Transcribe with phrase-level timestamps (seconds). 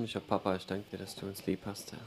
[0.00, 2.00] Himmlischer Papa, ich danke dir, dass du uns lieb hast, Herr.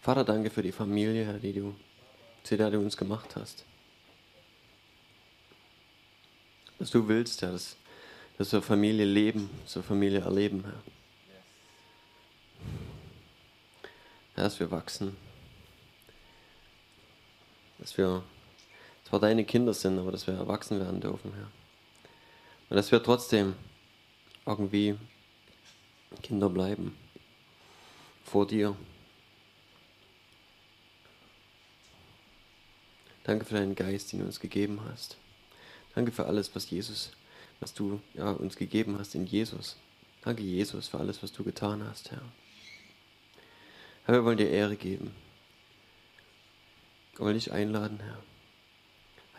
[0.00, 1.74] Vater, danke für die Familie, Herr, die du,
[2.44, 3.64] zu der du uns gemacht hast.
[6.78, 7.76] Dass du willst, Herr, dass,
[8.38, 10.82] dass wir Familie leben, so Familie erleben, Herr.
[14.36, 15.16] Herr, dass wir wachsen.
[17.80, 18.22] Dass wir
[19.10, 21.50] zwar deine Kinder sind, aber dass wir erwachsen werden dürfen, Herr.
[22.68, 23.56] Und dass wir trotzdem
[24.46, 24.96] irgendwie
[26.22, 26.96] Kinder bleiben.
[28.22, 28.76] Vor dir.
[33.24, 35.16] Danke für deinen Geist, den du uns gegeben hast.
[35.96, 37.10] Danke für alles, was Jesus,
[37.58, 39.76] was du ja, uns gegeben hast in Jesus.
[40.22, 42.22] Danke, Jesus, für alles, was du getan hast, Herr.
[44.04, 45.12] Herr, wir wollen dir Ehre geben.
[47.16, 48.29] Wir wollen dich einladen, Herr.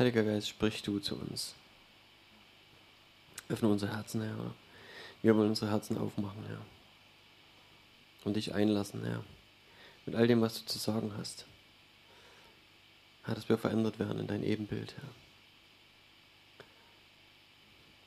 [0.01, 1.53] Heiliger Geist, sprich du zu uns.
[3.49, 4.55] Öffne unser Herzen, Herr.
[5.21, 6.66] Wir wollen unsere Herzen aufmachen, Herr.
[8.23, 9.23] Und dich einlassen, Herr.
[10.08, 11.45] Mit all dem, was du zu sagen hast.
[13.25, 15.09] Herr, dass wir verändert werden in dein Ebenbild, Herr.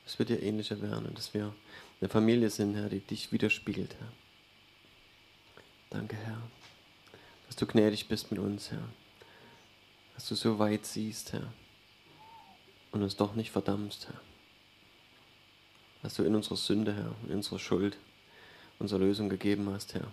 [0.02, 1.54] Dass wir dir ähnlicher werden und dass wir
[2.00, 4.12] eine Familie sind, Herr, die dich widerspiegelt, Herr.
[5.90, 6.42] Danke, Herr,
[7.46, 8.88] dass du gnädig bist mit uns, Herr.
[10.16, 11.52] Dass du so weit siehst, Herr.
[12.94, 14.20] Und uns doch nicht verdammst, Herr.
[16.02, 17.98] Dass du in unserer Sünde, Herr, in unserer Schuld
[18.78, 20.06] unsere Lösung gegeben hast, Herr.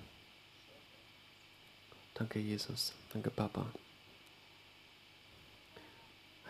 [2.15, 2.93] Danke, Jesus.
[3.13, 3.71] Danke, Papa.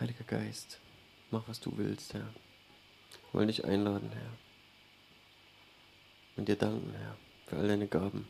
[0.00, 0.78] Heiliger Geist,
[1.30, 2.20] mach, was du willst, Herr.
[2.20, 4.32] Wir wollen dich einladen, Herr.
[6.36, 7.14] Und dir danken, Herr,
[7.46, 8.26] für all deine Gaben.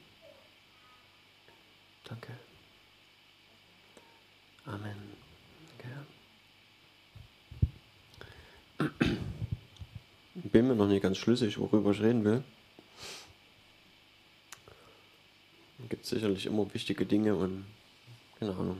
[2.04, 2.36] Danke.
[4.66, 4.96] Amen.
[5.70, 6.06] Danke,
[8.71, 8.71] Ich
[10.34, 12.42] bin mir noch nicht ganz schlüssig, worüber ich reden will.
[15.82, 17.64] Es gibt sicherlich immer wichtige Dinge und
[18.38, 18.78] keine Ahnung.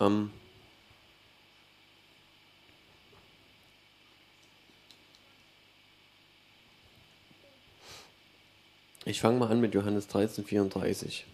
[0.00, 0.30] Ähm,
[9.06, 11.26] Ich fange mal an mit Johannes 13, 34.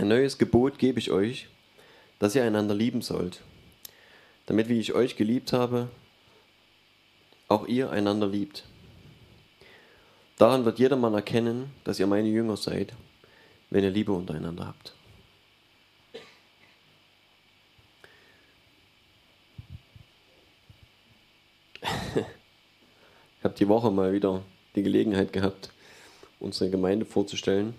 [0.00, 1.48] Ein neues Gebot gebe ich euch,
[2.20, 3.42] dass ihr einander lieben sollt,
[4.46, 5.90] damit wie ich euch geliebt habe,
[7.48, 8.64] auch ihr einander liebt.
[10.38, 12.94] Daran wird jedermann erkennen, dass ihr meine Jünger seid,
[13.68, 14.94] wenn ihr Liebe untereinander habt.
[23.38, 24.42] Ich habe die Woche mal wieder
[24.76, 25.70] die Gelegenheit gehabt,
[26.40, 27.74] unsere Gemeinde vorzustellen.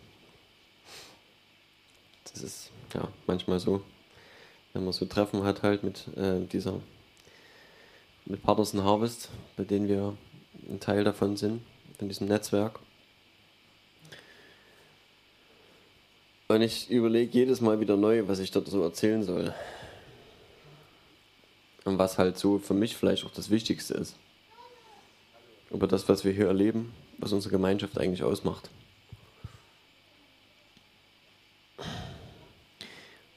[2.33, 3.81] Das ist ja manchmal so,
[4.73, 6.79] wenn man so Treffen hat halt mit äh, dieser
[8.25, 10.15] mit Partners in Harvest, bei denen wir
[10.69, 11.61] ein Teil davon sind,
[11.99, 12.79] in diesem Netzwerk.
[16.47, 19.53] Und ich überlege jedes Mal wieder neu, was ich dort so erzählen soll.
[21.83, 24.15] Und was halt so für mich vielleicht auch das Wichtigste ist
[25.71, 28.69] über das, was wir hier erleben, was unsere Gemeinschaft eigentlich ausmacht.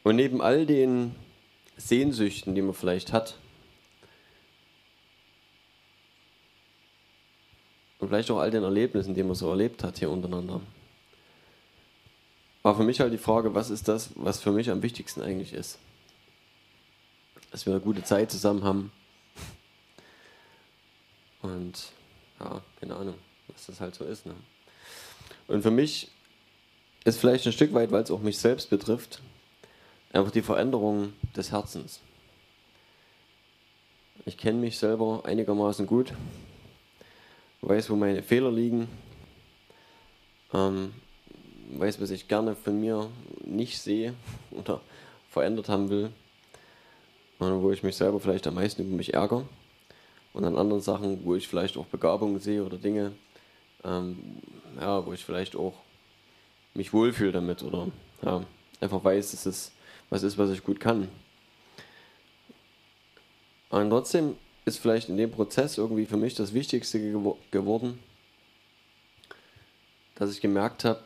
[0.04, 1.14] Und neben all den
[1.76, 3.36] Sehnsüchten, die man vielleicht hat,
[7.98, 10.60] und vielleicht auch all den Erlebnissen, die man so erlebt hat hier untereinander,
[12.62, 15.54] war für mich halt die Frage, was ist das, was für mich am wichtigsten eigentlich
[15.54, 15.78] ist?
[17.50, 18.92] Dass wir eine gute Zeit zusammen haben
[21.40, 21.92] und
[22.40, 23.14] ja, keine Ahnung,
[23.48, 24.26] was das halt so ist.
[24.26, 24.34] Ne?
[25.46, 26.10] Und für mich
[27.04, 29.22] ist vielleicht ein Stück weit, weil es auch mich selbst betrifft,
[30.14, 32.00] einfach die Veränderung des Herzens.
[34.24, 36.12] Ich kenne mich selber einigermaßen gut,
[37.62, 38.88] weiß, wo meine Fehler liegen,
[40.52, 40.94] ähm,
[41.72, 43.10] weiß, was ich gerne von mir
[43.44, 44.14] nicht sehe
[44.52, 44.80] oder
[45.30, 46.10] verändert haben will
[47.40, 49.44] und wo ich mich selber vielleicht am meisten über mich ärgere
[50.32, 53.12] und an anderen Sachen, wo ich vielleicht auch Begabungen sehe oder Dinge,
[53.82, 54.16] ähm,
[54.80, 55.74] ja, wo ich vielleicht auch
[56.72, 57.88] mich wohlfühle damit oder
[58.22, 58.44] ja,
[58.80, 59.72] einfach weiß, dass es
[60.10, 61.08] was ist, was ich gut kann.
[63.70, 67.98] Und trotzdem ist vielleicht in dem Prozess irgendwie für mich das Wichtigste gewo geworden,
[70.14, 71.02] dass ich gemerkt habe,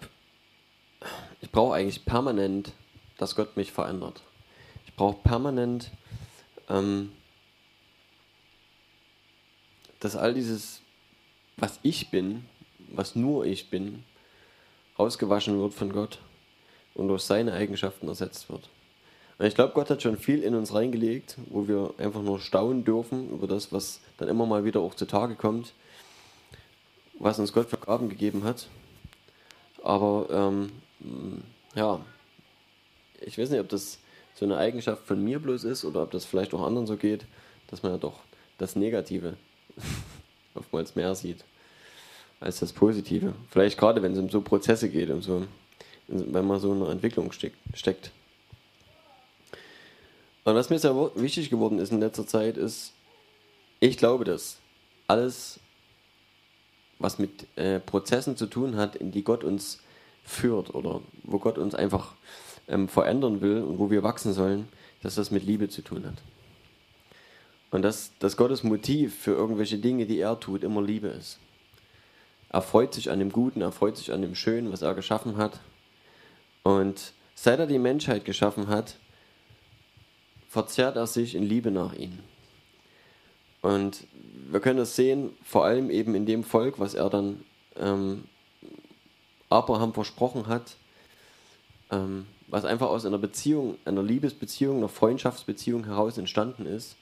[1.41, 2.73] ich brauche eigentlich permanent,
[3.17, 4.23] dass Gott mich verändert.
[4.87, 5.91] Ich brauche permanent
[6.69, 7.11] ähm,
[10.01, 10.81] dass all dieses,
[11.57, 12.45] was ich bin,
[12.91, 14.05] was nur ich bin,
[14.97, 16.19] ausgewaschen wird von Gott
[16.95, 18.69] und durch seine Eigenschaften ersetzt wird.
[19.41, 23.31] Ich glaube, Gott hat schon viel in uns reingelegt, wo wir einfach nur staunen dürfen
[23.31, 25.75] über das, was dann immer mal wieder auch zutage kommt,
[27.21, 28.67] was uns Gott für Gaben gegeben hat.
[29.85, 30.73] Aber ähm,
[31.77, 32.01] ja,
[33.21, 33.99] ich weiß nicht, ob das
[34.35, 37.25] so eine Eigenschaft von mir bloß ist oder ob das vielleicht auch anderen so geht,
[37.69, 38.21] dass man ja doch
[38.59, 39.37] das Negative
[40.55, 41.45] oftmals mehr sieht
[42.41, 43.35] als das Positive.
[43.51, 45.47] Vielleicht gerade, wenn es um so Prozesse geht und so,
[46.09, 48.11] wenn man so in einer Entwicklung steckt.
[50.49, 52.95] Und was mir sehr wichtig geworden ist in letzter Zeit, ist,
[53.81, 54.57] ich glaube, dass
[55.07, 55.61] alles,
[56.99, 59.83] was mit äh, Prozessen zu tun hat, in die Gott uns
[60.25, 62.15] führt oder wo Gott uns einfach
[62.67, 64.71] ähm, verändern will und wo wir wachsen sollen,
[65.03, 66.23] dass das mit Liebe zu tun hat.
[67.71, 71.39] Und dass, dass Gottes Motiv für irgendwelche Dinge, die er tut, immer Liebe ist.
[72.49, 75.37] Er freut sich an dem Guten, er freut sich an dem Schönen, was er geschaffen
[75.37, 75.61] hat.
[76.63, 78.97] Und seit er die Menschheit geschaffen hat,
[80.49, 82.21] verzehrt er sich in Liebe nach ihnen.
[83.61, 84.07] Und
[84.51, 87.45] wir können das sehen, vor allem eben in dem Volk, was er dann
[87.77, 88.25] ähm,
[89.51, 90.77] Abraham versprochen hat,
[91.91, 96.97] ähm, was einfach aus einer Beziehung, einer Liebesbeziehung, einer Freundschaftsbeziehung heraus entstanden ist,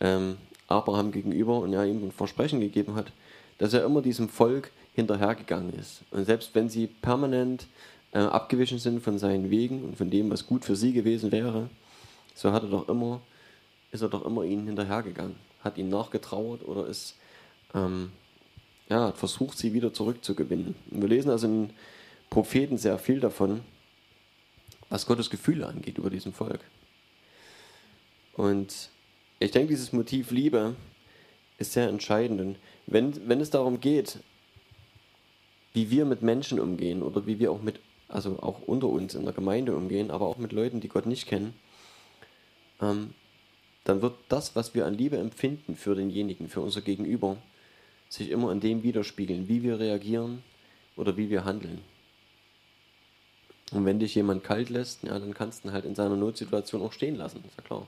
[0.00, 0.36] ähm,
[0.68, 3.12] Abraham gegenüber und ja ihm ein Versprechen gegeben hat,
[3.58, 6.02] dass er immer diesem Volk hinterhergegangen ist.
[6.10, 7.68] Und selbst wenn sie permanent
[8.12, 11.70] äh, abgewichen sind von seinen Wegen und von dem, was gut für sie gewesen wäre,
[12.36, 13.20] so hat er doch immer,
[13.90, 17.16] ist er doch immer ihnen hinterhergegangen, hat ihnen nachgetrauert oder ist
[17.74, 18.12] ähm,
[18.88, 20.76] ja, hat versucht, sie wieder zurückzugewinnen.
[20.90, 21.70] Und wir lesen also in
[22.30, 23.62] Propheten sehr viel davon,
[24.90, 26.60] was Gottes Gefühle angeht über diesem Volk.
[28.34, 28.90] Und
[29.38, 30.76] ich denke, dieses Motiv Liebe
[31.58, 32.40] ist sehr entscheidend.
[32.40, 32.56] Und
[32.86, 34.18] wenn, wenn es darum geht,
[35.72, 39.24] wie wir mit Menschen umgehen oder wie wir auch mit, also auch unter uns in
[39.24, 41.54] der Gemeinde umgehen, aber auch mit Leuten, die Gott nicht kennen,
[42.80, 43.14] ähm,
[43.84, 47.36] dann wird das, was wir an Liebe empfinden für denjenigen, für unser Gegenüber,
[48.08, 50.42] sich immer in dem widerspiegeln, wie wir reagieren
[50.96, 51.80] oder wie wir handeln.
[53.72, 56.82] Und wenn dich jemand kalt lässt, ja, dann kannst du ihn halt in seiner Notsituation
[56.82, 57.86] auch stehen lassen, ist ja klar.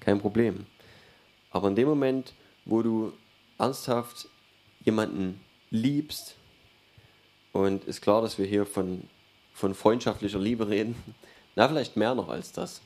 [0.00, 0.66] Kein Problem.
[1.50, 2.32] Aber in dem Moment,
[2.64, 3.12] wo du
[3.58, 4.28] ernsthaft
[4.84, 5.40] jemanden
[5.70, 6.36] liebst,
[7.52, 9.02] und ist klar, dass wir hier von,
[9.52, 10.96] von freundschaftlicher Liebe reden,
[11.54, 12.80] na, vielleicht mehr noch als das,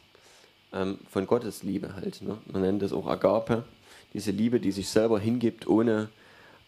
[0.77, 2.23] ähm, von Gottes Liebe halt.
[2.23, 2.39] Ne?
[2.53, 3.65] Man nennt es auch Agape,
[4.13, 6.09] diese Liebe, die sich selber hingibt, ohne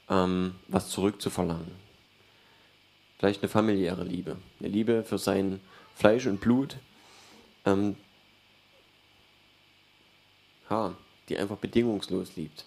[0.09, 1.71] ähm, was zurückzuverlangen.
[3.19, 5.61] Vielleicht eine familiäre Liebe, eine Liebe für sein
[5.95, 6.77] Fleisch und Blut,
[7.65, 7.97] ähm,
[10.71, 10.95] ja,
[11.29, 12.65] die einfach bedingungslos liebt.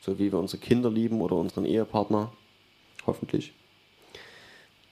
[0.00, 2.32] So wie wir unsere Kinder lieben oder unseren Ehepartner,
[3.06, 3.52] hoffentlich.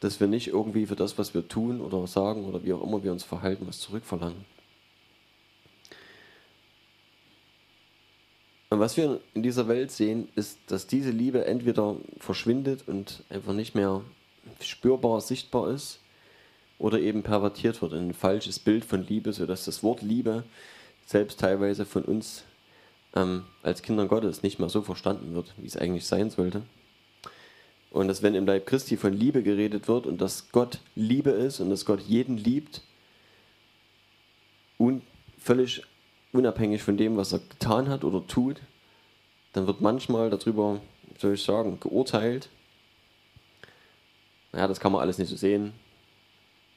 [0.01, 3.03] Dass wir nicht irgendwie für das, was wir tun oder sagen oder wie auch immer
[3.03, 4.45] wir uns verhalten, was zurückverlangen.
[8.71, 13.55] Und was wir in dieser Welt sehen, ist, dass diese Liebe entweder verschwindet und einfach
[13.55, 14.03] nicht mehr
[14.61, 16.01] spürbar, sichtbar ist,
[16.79, 20.45] oder eben pervertiert wird in ein falsches Bild von Liebe, sodass das Wort Liebe
[21.07, 22.45] selbst teilweise von uns
[23.15, 26.63] ähm, als Kindern Gottes nicht mehr so verstanden wird, wie es eigentlich sein sollte.
[27.91, 31.61] Und dass wenn im Leib Christi von Liebe geredet wird und dass Gott Liebe ist
[31.61, 32.83] und dass Gott jeden liebt,
[34.79, 35.03] un
[35.39, 35.83] völlig
[36.33, 38.61] unabhängig von dem, was er getan hat oder tut,
[39.53, 40.81] dann wird manchmal darüber,
[41.19, 42.49] soll ich sagen, geurteilt.
[44.53, 45.73] Naja, das kann man alles nicht so sehen.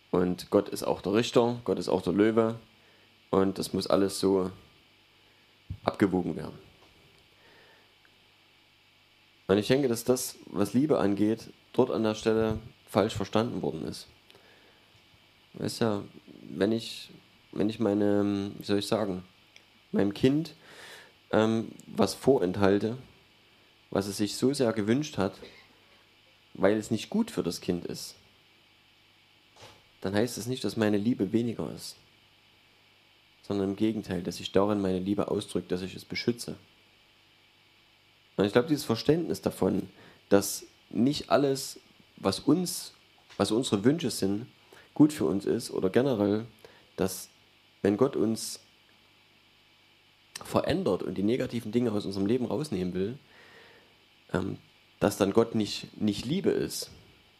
[0.09, 2.55] Und Gott ist auch der Richter, Gott ist auch der Löwe.
[3.29, 4.51] Und das muss alles so
[5.83, 6.57] abgewogen werden.
[9.47, 13.85] Und ich denke, dass das, was Liebe angeht, dort an der Stelle falsch verstanden worden
[13.85, 14.07] ist.
[15.53, 16.03] Weißt ja,
[16.49, 17.09] wenn ich,
[17.51, 19.23] wenn ich meine, wie soll ich sagen,
[19.91, 20.55] meinem Kind
[21.31, 22.97] ähm, was vorenthalte,
[23.89, 25.33] was es sich so sehr gewünscht hat,
[26.53, 28.15] weil es nicht gut für das Kind ist,
[30.01, 31.95] dann heißt es nicht, dass meine Liebe weniger ist,
[33.43, 36.55] sondern im Gegenteil, dass sich darin meine Liebe ausdrückt, dass ich es beschütze.
[38.37, 39.89] Und ich glaube, dieses Verständnis davon,
[40.29, 41.79] dass nicht alles,
[42.17, 42.93] was uns,
[43.37, 44.47] was unsere Wünsche sind,
[44.93, 46.45] gut für uns ist oder generell,
[46.95, 47.29] dass
[47.81, 48.59] wenn Gott uns
[50.45, 53.17] verändert und die negativen Dinge aus unserem Leben rausnehmen will,
[54.33, 54.57] ähm,
[54.99, 56.91] dass dann Gott nicht, nicht Liebe ist.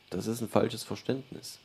[0.10, 1.60] Das ist ein falsches Verständnis.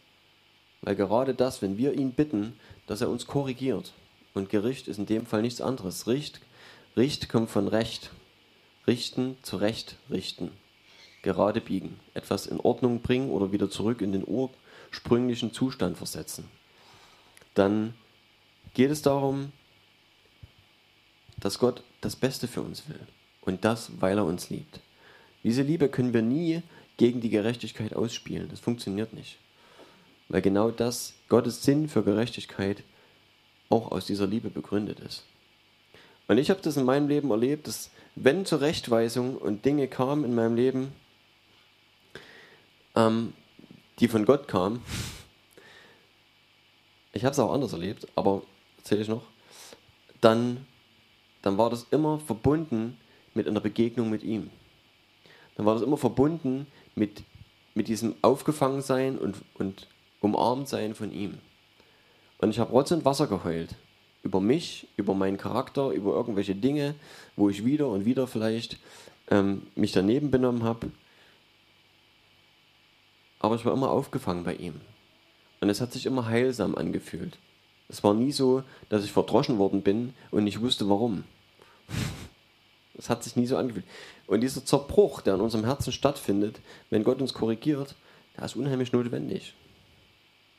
[0.82, 3.92] Weil gerade das, wenn wir ihn bitten, dass er uns korrigiert,
[4.34, 6.06] und Gericht ist in dem Fall nichts anderes.
[6.06, 6.40] Richt,
[6.94, 8.10] Richt kommt von Recht.
[8.86, 10.50] Richten, zurecht richten.
[11.22, 11.98] Gerade biegen.
[12.12, 14.50] Etwas in Ordnung bringen oder wieder zurück in den Ur
[14.96, 16.48] ursprünglichen Zustand versetzen,
[17.54, 17.94] dann
[18.74, 19.52] geht es darum,
[21.40, 23.00] dass Gott das Beste für uns will.
[23.42, 24.80] Und das, weil er uns liebt.
[25.44, 26.62] Diese Liebe können wir nie
[26.96, 28.48] gegen die Gerechtigkeit ausspielen.
[28.48, 29.38] Das funktioniert nicht.
[30.28, 32.82] Weil genau das, Gottes Sinn für Gerechtigkeit,
[33.68, 35.24] auch aus dieser Liebe begründet ist.
[36.28, 40.34] Und ich habe das in meinem Leben erlebt, dass wenn Zurechtweisung und Dinge kamen in
[40.34, 40.92] meinem Leben,
[42.96, 43.32] ähm,
[44.00, 44.82] die von Gott kamen,
[47.12, 48.42] ich habe es auch anders erlebt, aber
[48.78, 49.22] erzähle ich noch,
[50.20, 50.66] dann,
[51.46, 52.96] dann war das immer verbunden
[53.34, 54.50] mit einer Begegnung mit ihm.
[55.54, 57.22] Dann war das immer verbunden mit,
[57.76, 59.86] mit diesem Aufgefangensein und, und
[60.20, 61.38] Umarmtsein von ihm.
[62.38, 63.76] Und ich habe Rotz und Wasser geheult.
[64.24, 66.96] Über mich, über meinen Charakter, über irgendwelche Dinge,
[67.36, 68.80] wo ich wieder und wieder vielleicht
[69.30, 70.90] ähm, mich daneben benommen habe.
[73.38, 74.80] Aber ich war immer aufgefangen bei ihm.
[75.60, 77.38] Und es hat sich immer heilsam angefühlt.
[77.88, 81.22] Es war nie so, dass ich verdroschen worden bin und nicht wusste warum.
[82.98, 83.84] Es hat sich nie so angefühlt.
[84.26, 87.94] Und dieser Zerbruch, der in unserem Herzen stattfindet, wenn Gott uns korrigiert,
[88.36, 89.54] der ist unheimlich notwendig.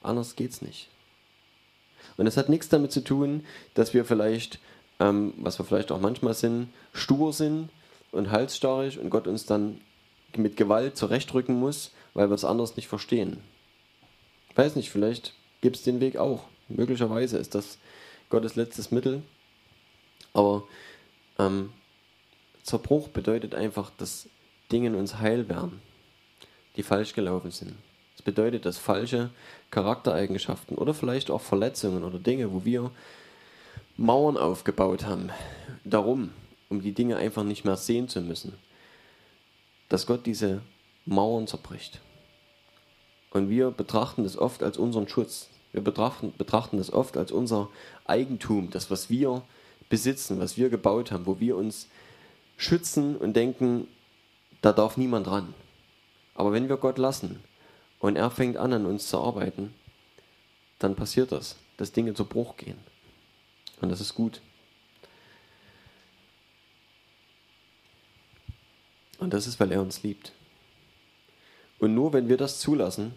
[0.02, 0.90] Anders geht's nicht.
[2.16, 4.60] Und es hat nichts damit zu tun, dass wir vielleicht,
[5.00, 7.70] ähm, was wir vielleicht auch manchmal sind, stur sind
[8.12, 9.82] und halsstarrig und Gott uns dann
[10.36, 13.38] mit Gewalt zurechtrücken muss, weil wir es anders nicht verstehen.
[14.50, 16.44] Ich weiß nicht, vielleicht gibt es den Weg auch.
[16.68, 17.78] Möglicherweise ist das
[18.30, 19.22] Gottes letztes Mittel.
[20.34, 20.64] Aber
[21.40, 21.72] ähm,
[22.64, 24.30] Zerbruch bedeutet einfach, dass
[24.72, 25.82] Dinge in uns heil werden,
[26.76, 27.76] die falsch gelaufen sind.
[28.16, 29.30] Das bedeutet, dass falsche
[29.72, 32.92] Charaktereigenschaften oder vielleicht auch Verletzungen oder Dinge, wo wir
[33.96, 35.30] Mauern aufgebaut haben,
[35.84, 36.32] darum,
[36.70, 38.54] um die Dinge einfach nicht mehr sehen zu müssen,
[39.90, 40.62] dass Gott diese
[41.06, 42.02] Mauern zerbricht.
[43.32, 45.50] Und wir betrachten das oft als unseren Schutz.
[45.72, 47.70] Wir betrachten, betrachten das oft als unser
[48.06, 49.44] Eigentum, das, was wir
[49.90, 51.88] besitzen, was wir gebaut haben, wo wir uns
[52.58, 53.88] schützen und denken,
[54.62, 55.54] da darf niemand ran.
[56.36, 57.40] Aber wenn wir Gott lassen
[58.00, 59.74] und er fängt an, an uns zu arbeiten,
[60.80, 62.78] dann passiert das, dass Dinge zu Bruch gehen.
[63.82, 64.42] Und das ist gut.
[69.20, 70.32] Und das ist, weil er uns liebt.
[71.80, 73.14] Und nur wenn wir das zulassen,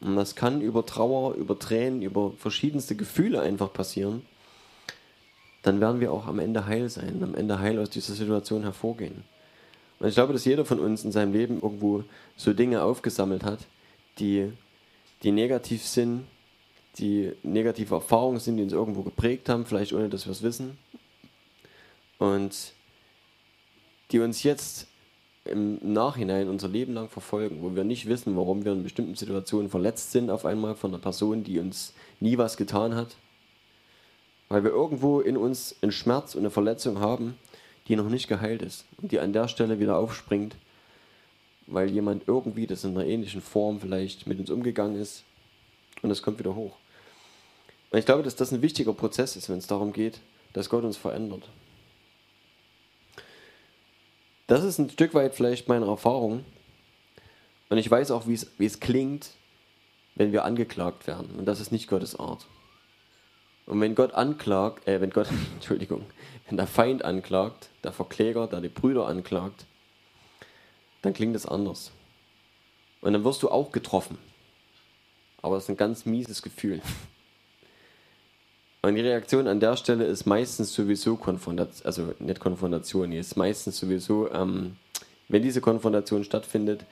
[0.00, 4.22] und das kann über Trauer, über Tränen, über verschiedenste Gefühle einfach passieren,
[5.62, 9.24] dann werden wir auch am Ende heil sein, am Ende heil aus dieser Situation hervorgehen.
[9.98, 12.02] Und ich glaube, dass jeder von uns in seinem Leben irgendwo
[12.36, 13.60] so Dinge aufgesammelt hat,
[14.18, 14.52] die,
[15.22, 16.24] die negativ sind,
[16.98, 20.76] die negative Erfahrungen sind, die uns irgendwo geprägt haben, vielleicht ohne dass wir es wissen.
[22.18, 22.72] Und
[24.10, 24.88] die uns jetzt
[25.44, 29.70] im Nachhinein unser Leben lang verfolgen, wo wir nicht wissen, warum wir in bestimmten Situationen
[29.70, 33.16] verletzt sind auf einmal von einer Person, die uns nie was getan hat,
[34.52, 37.38] weil wir irgendwo in uns einen Schmerz und eine Verletzung haben,
[37.88, 40.56] die noch nicht geheilt ist und die an der Stelle wieder aufspringt,
[41.66, 45.24] weil jemand irgendwie das in einer ähnlichen Form vielleicht mit uns umgegangen ist
[46.02, 46.76] und es kommt wieder hoch.
[47.90, 50.20] Und ich glaube, dass das ein wichtiger Prozess ist, wenn es darum geht,
[50.52, 51.48] dass Gott uns verändert.
[54.48, 56.44] Das ist ein Stück weit vielleicht meine Erfahrung.
[57.70, 59.30] Und ich weiß auch, wie es, wie es klingt,
[60.14, 61.36] wenn wir angeklagt werden.
[61.38, 62.46] Und das ist nicht Gottes Art.
[63.66, 66.04] Und wenn Gott anklagt, äh, wenn Gott, Entschuldigung,
[66.48, 69.66] wenn der Feind anklagt, der Verkläger, der die Brüder anklagt,
[71.02, 71.90] dann klingt es anders.
[73.00, 74.18] Und dann wirst du auch getroffen.
[75.42, 76.80] Aber es ist ein ganz mieses Gefühl.
[78.82, 83.36] Und die Reaktion an der Stelle ist meistens sowieso Konfrontation, also nicht Konfrontation, die ist
[83.36, 84.76] meistens sowieso, ähm,
[85.28, 86.84] wenn diese Konfrontation stattfindet,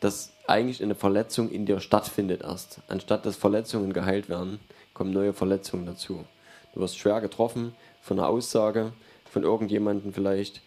[0.00, 2.80] dass eigentlich eine Verletzung in dir stattfindet erst.
[2.88, 4.60] Anstatt dass Verletzungen geheilt werden,
[5.00, 6.26] kommen neue Verletzungen dazu.
[6.74, 8.92] Du wirst schwer getroffen von einer Aussage
[9.30, 10.60] von irgendjemandem vielleicht,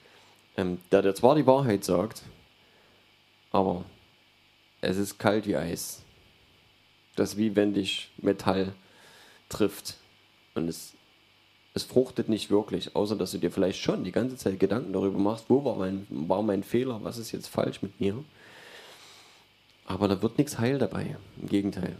[0.57, 2.23] ähm, der dir zwar die Wahrheit sagt,
[3.51, 3.85] aber
[4.81, 6.01] es ist kalt wie Eis.
[7.15, 8.73] Das ist wie wenn dich Metall
[9.49, 9.97] trifft.
[10.55, 10.93] Und es,
[11.75, 15.19] es fruchtet nicht wirklich, außer dass du dir vielleicht schon die ganze Zeit Gedanken darüber
[15.19, 18.15] machst, wo war mein, war mein Fehler, was ist jetzt falsch mit mir.
[19.85, 21.17] Aber da wird nichts heil dabei.
[21.39, 21.97] Im Gegenteil.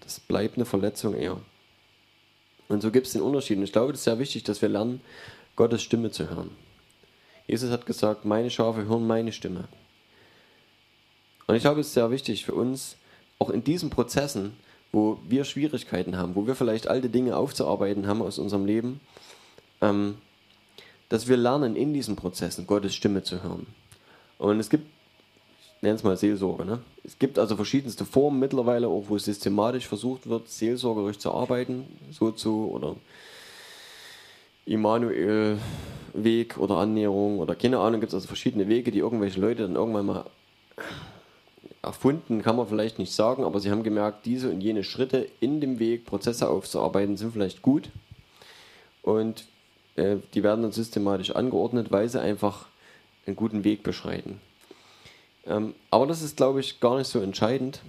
[0.00, 1.40] Das bleibt eine Verletzung eher.
[2.68, 3.58] Und so gibt es den Unterschied.
[3.58, 5.00] Und ich glaube, es ist sehr wichtig, dass wir lernen,
[5.56, 6.50] Gottes Stimme zu hören.
[7.46, 9.68] Jesus hat gesagt, meine Schafe hören meine Stimme.
[11.46, 12.96] Und ich glaube, es ist sehr wichtig für uns,
[13.38, 14.56] auch in diesen Prozessen,
[14.92, 19.00] wo wir Schwierigkeiten haben, wo wir vielleicht alte Dinge aufzuarbeiten haben aus unserem Leben,
[19.80, 20.16] ähm,
[21.08, 23.66] dass wir lernen, in diesen Prozessen Gottes Stimme zu hören.
[24.38, 24.86] Und es gibt
[25.84, 26.64] nenne es mal Seelsorge.
[26.64, 26.80] Ne?
[27.04, 32.32] Es gibt also verschiedenste Formen mittlerweile, auch wo systematisch versucht wird, seelsorgerisch zu arbeiten, so
[32.32, 32.96] zu oder
[34.66, 39.76] Immanuel-Weg oder Annäherung oder keine Ahnung, gibt es also verschiedene Wege, die irgendwelche Leute dann
[39.76, 40.24] irgendwann mal
[41.82, 45.60] erfunden, kann man vielleicht nicht sagen, aber sie haben gemerkt, diese und jene Schritte in
[45.60, 47.90] dem Weg, Prozesse aufzuarbeiten, sind vielleicht gut
[49.02, 49.44] und
[49.96, 52.66] äh, die werden dann systematisch angeordnet, weil sie einfach
[53.26, 54.40] einen guten Weg beschreiten.
[55.46, 57.80] Ähm, aber das ist, glaube ich, gar nicht so entscheidend,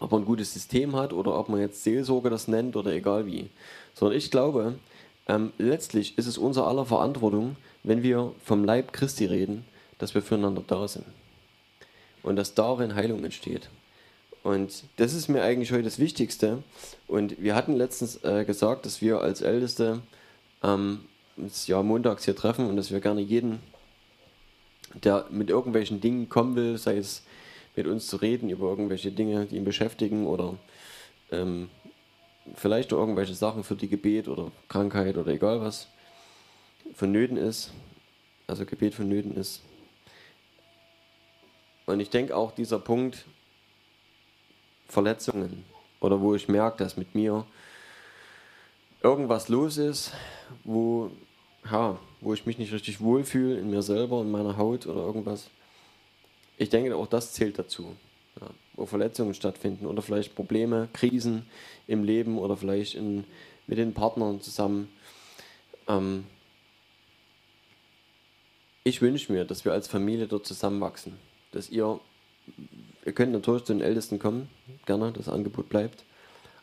[0.00, 3.26] ob man ein gutes System hat oder ob man jetzt Seelsorge das nennt oder egal
[3.26, 3.50] wie.
[3.94, 4.78] Sondern ich glaube,
[5.26, 9.64] ähm, letztlich ist es unser aller Verantwortung, wenn wir vom Leib Christi reden,
[9.98, 11.04] dass wir füreinander da sind.
[12.22, 13.68] Und dass darin Heilung entsteht.
[14.42, 16.62] Und das ist mir eigentlich heute das Wichtigste.
[17.06, 20.00] Und wir hatten letztens äh, gesagt, dass wir als Älteste
[20.62, 21.00] ähm,
[21.36, 23.60] uns ja montags hier treffen und dass wir gerne jeden,
[24.94, 27.22] der mit irgendwelchen Dingen kommen will, sei es
[27.76, 30.54] mit uns zu reden über irgendwelche Dinge, die ihn beschäftigen oder
[31.30, 31.68] ähm,
[32.54, 35.88] vielleicht auch irgendwelche Sachen für die Gebet oder Krankheit oder egal was
[36.94, 37.72] vonnöten ist,
[38.46, 39.62] also Gebet vonnöten ist.
[41.86, 43.24] Und ich denke auch dieser Punkt
[44.88, 45.64] Verletzungen
[46.00, 47.46] oder wo ich merke, dass mit mir
[49.02, 50.12] irgendwas los ist,
[50.64, 51.10] wo,
[51.70, 55.50] ja, wo ich mich nicht richtig wohlfühle in mir selber, in meiner Haut oder irgendwas.
[56.56, 57.94] Ich denke, auch das zählt dazu
[58.40, 61.46] ja, wo Verletzungen stattfinden oder vielleicht Probleme, Krisen
[61.86, 63.24] im Leben oder vielleicht in,
[63.66, 64.88] mit den Partnern zusammen.
[65.86, 66.24] Ähm,
[68.84, 71.14] ich wünsche mir, dass wir als Familie dort zusammenwachsen,
[71.52, 72.00] dass ihr,
[73.04, 74.48] ihr könnt natürlich zu den Ältesten kommen,
[74.86, 76.04] gerne, das Angebot bleibt,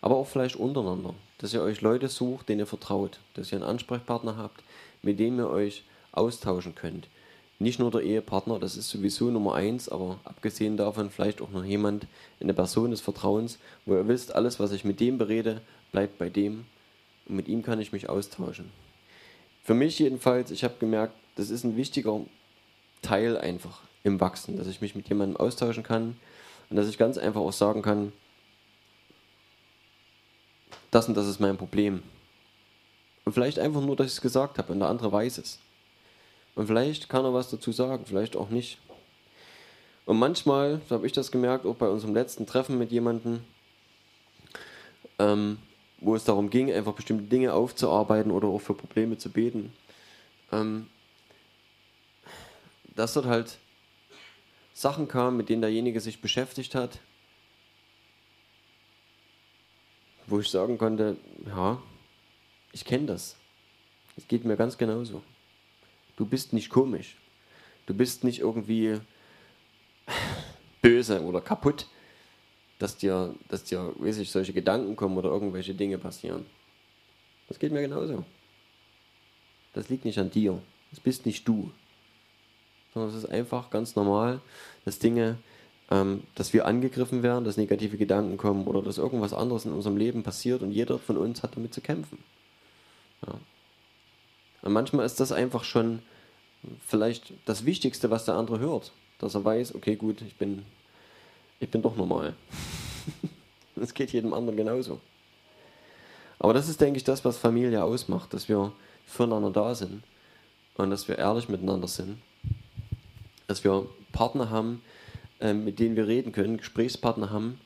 [0.02, 3.68] aber auch vielleicht untereinander, dass ihr euch Leute sucht, denen ihr vertraut, dass ihr einen
[3.68, 4.63] Ansprechpartner habt,
[5.01, 7.08] mit dem ihr euch austauschen könnt,
[7.58, 11.63] nicht nur der Ehepartner, das ist sowieso Nummer eins, aber abgesehen davon vielleicht auch noch
[11.63, 12.06] jemand,
[12.42, 15.62] eine Person des Vertrauens, wo ihr wisst, alles, was ich mit dem berede,
[15.93, 16.65] bleibt bei dem
[17.28, 18.71] und mit ihm kann ich mich austauschen.
[19.63, 22.19] Für mich jedenfalls, ich habe gemerkt, das ist ein wichtiger
[23.02, 26.17] Teil einfach im Wachsen, dass ich mich mit jemandem austauschen kann
[26.69, 28.12] und dass ich ganz einfach auch sagen kann,
[30.95, 32.01] das und das ist mein Problem.
[33.25, 35.60] Und vielleicht einfach nur, dass ich es gesagt habe und der andere weiß es.
[36.55, 38.77] Und vielleicht kann er was dazu sagen, vielleicht auch nicht.
[40.05, 43.41] Und manchmal, so habe ich das gemerkt, auch bei unserem letzten Treffen mit jemandem,
[45.19, 45.58] ähm,
[45.99, 49.73] wo es darum ging, einfach bestimmte Dinge aufzuarbeiten oder auch für Probleme zu beten,
[50.53, 50.88] ähm,
[52.95, 53.58] dass dort halt
[54.73, 56.99] Sachen kamen, mit denen derjenige sich beschäftigt hat,
[60.28, 61.82] wo ich sagen konnte, ja,
[62.72, 63.36] ich kenne das.
[64.18, 65.22] Es geht mir ganz genauso.
[66.16, 67.18] Du bist nicht komisch.
[67.86, 69.00] Du bist nicht irgendwie
[70.82, 71.88] böse oder kaputt,
[72.80, 76.46] dass dir, dass dir, weiß ich, solche Gedanken kommen oder irgendwelche Dinge passieren.
[77.48, 78.24] Das geht mir genauso.
[79.74, 80.62] Das liegt nicht an dir.
[80.92, 81.72] Das bist nicht du.
[82.94, 84.40] Sondern es ist einfach ganz normal,
[84.86, 85.38] dass Dinge,
[85.91, 89.98] ähm, dass wir angegriffen werden, dass negative Gedanken kommen oder dass irgendwas anderes in unserem
[89.98, 92.17] Leben passiert und jeder von uns hat damit zu kämpfen.
[93.26, 93.34] Ja.
[94.63, 96.02] Und manchmal ist das einfach schon
[96.86, 98.91] vielleicht das Wichtigste, was der andere hört.
[99.19, 100.65] Dass er weiß, okay, gut, ich bin,
[101.60, 102.36] ich bin doch normal.
[103.78, 105.02] Es geht jedem anderen genauso.
[106.39, 108.71] Aber das ist, denke ich, das, was Familie ausmacht, dass wir
[109.06, 110.02] füreinander da sind
[110.76, 112.21] und dass wir ehrlich miteinander sind.
[113.48, 114.82] Dass wir Partner haben,
[115.53, 117.60] mit denen wir reden können, Gesprächspartner haben,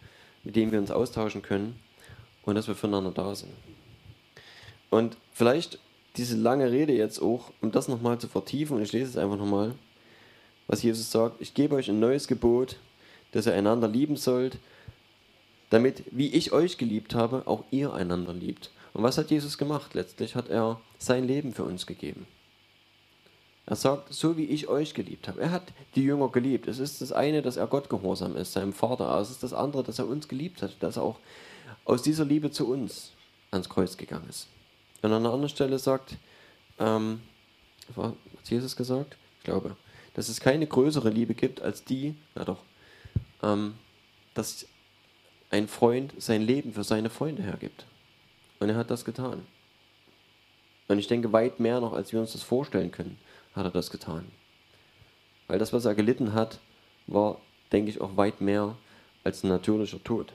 [0.43, 1.79] mit denen wir uns austauschen können
[2.43, 3.51] und dass wir füreinander da sind.
[4.89, 5.79] Und vielleicht
[6.17, 9.37] diese lange Rede jetzt auch, um das nochmal zu vertiefen, und ich lese es einfach
[9.37, 9.75] nochmal,
[10.67, 12.77] was Jesus sagt, ich gebe euch ein neues Gebot,
[13.31, 14.57] dass ihr einander lieben sollt,
[15.69, 18.71] damit, wie ich euch geliebt habe, auch ihr einander liebt.
[18.93, 19.93] Und was hat Jesus gemacht?
[19.93, 22.25] Letztlich hat er sein Leben für uns gegeben.
[23.69, 25.41] Er sagt, so wie ich euch geliebt habe.
[25.41, 26.67] Er hat die Jünger geliebt.
[26.67, 29.05] Es ist das eine, dass er Gott gehorsam ist, seinem Vater.
[29.05, 31.19] Aber es ist das andere, dass er uns geliebt hat, dass er auch
[31.85, 33.11] aus dieser Liebe zu uns
[33.51, 34.47] ans Kreuz gegangen ist.
[35.03, 36.17] Und an einer anderen Stelle sagt,
[36.79, 37.21] ähm,
[37.95, 39.17] hat Jesus gesagt?
[39.37, 39.75] Ich glaube,
[40.15, 42.63] dass es keine größere Liebe gibt als die, ja doch,
[43.43, 43.75] ähm,
[44.33, 44.65] dass
[45.51, 47.85] ein Freund sein Leben für seine Freunde hergibt.
[48.59, 49.45] Und er hat das getan.
[50.87, 53.19] Und ich denke, weit mehr noch, als wir uns das vorstellen können,
[53.59, 54.25] hat er das getan.
[55.47, 56.59] Weil das, was er gelitten hat,
[57.07, 57.37] war,
[57.71, 58.75] denke ich, auch weit mehr
[59.23, 60.33] als ein natürlicher Tod.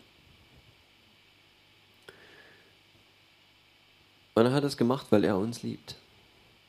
[4.34, 5.96] Und er hat es gemacht, weil er uns liebt.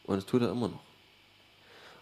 [0.05, 0.83] Und das tut er immer noch.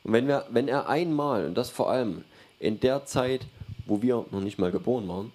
[0.04, 2.24] Und wenn, wir, wenn er einmal, und das vor allem
[2.60, 3.46] in der Zeit,
[3.86, 5.32] wo wir noch nicht mal geboren waren,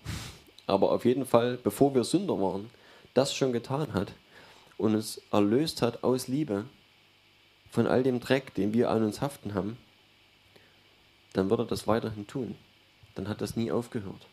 [0.67, 2.71] aber auf jeden Fall, bevor wir Sünder waren,
[3.15, 4.13] das schon getan hat
[4.77, 6.67] und uns erlöst hat aus Liebe
[7.71, 9.77] von all dem Dreck, den wir an uns haften haben,
[11.33, 12.57] dann wird er das weiterhin tun.
[13.15, 14.27] Dann hat das nie aufgehört.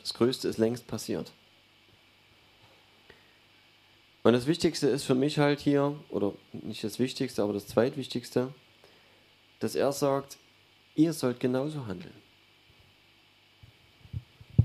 [0.00, 1.32] Das Größte ist längst passiert.
[4.22, 8.52] Und das Wichtigste ist für mich halt hier, oder nicht das Wichtigste, aber das Zweitwichtigste,
[9.60, 10.36] dass er sagt,
[10.96, 12.14] ihr sollt genauso handeln.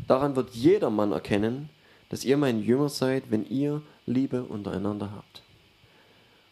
[0.08, 1.70] Daran wird jeder Mann erkennen,
[2.10, 5.44] dass ihr mein Jünger seid, wenn ihr Liebe untereinander habt.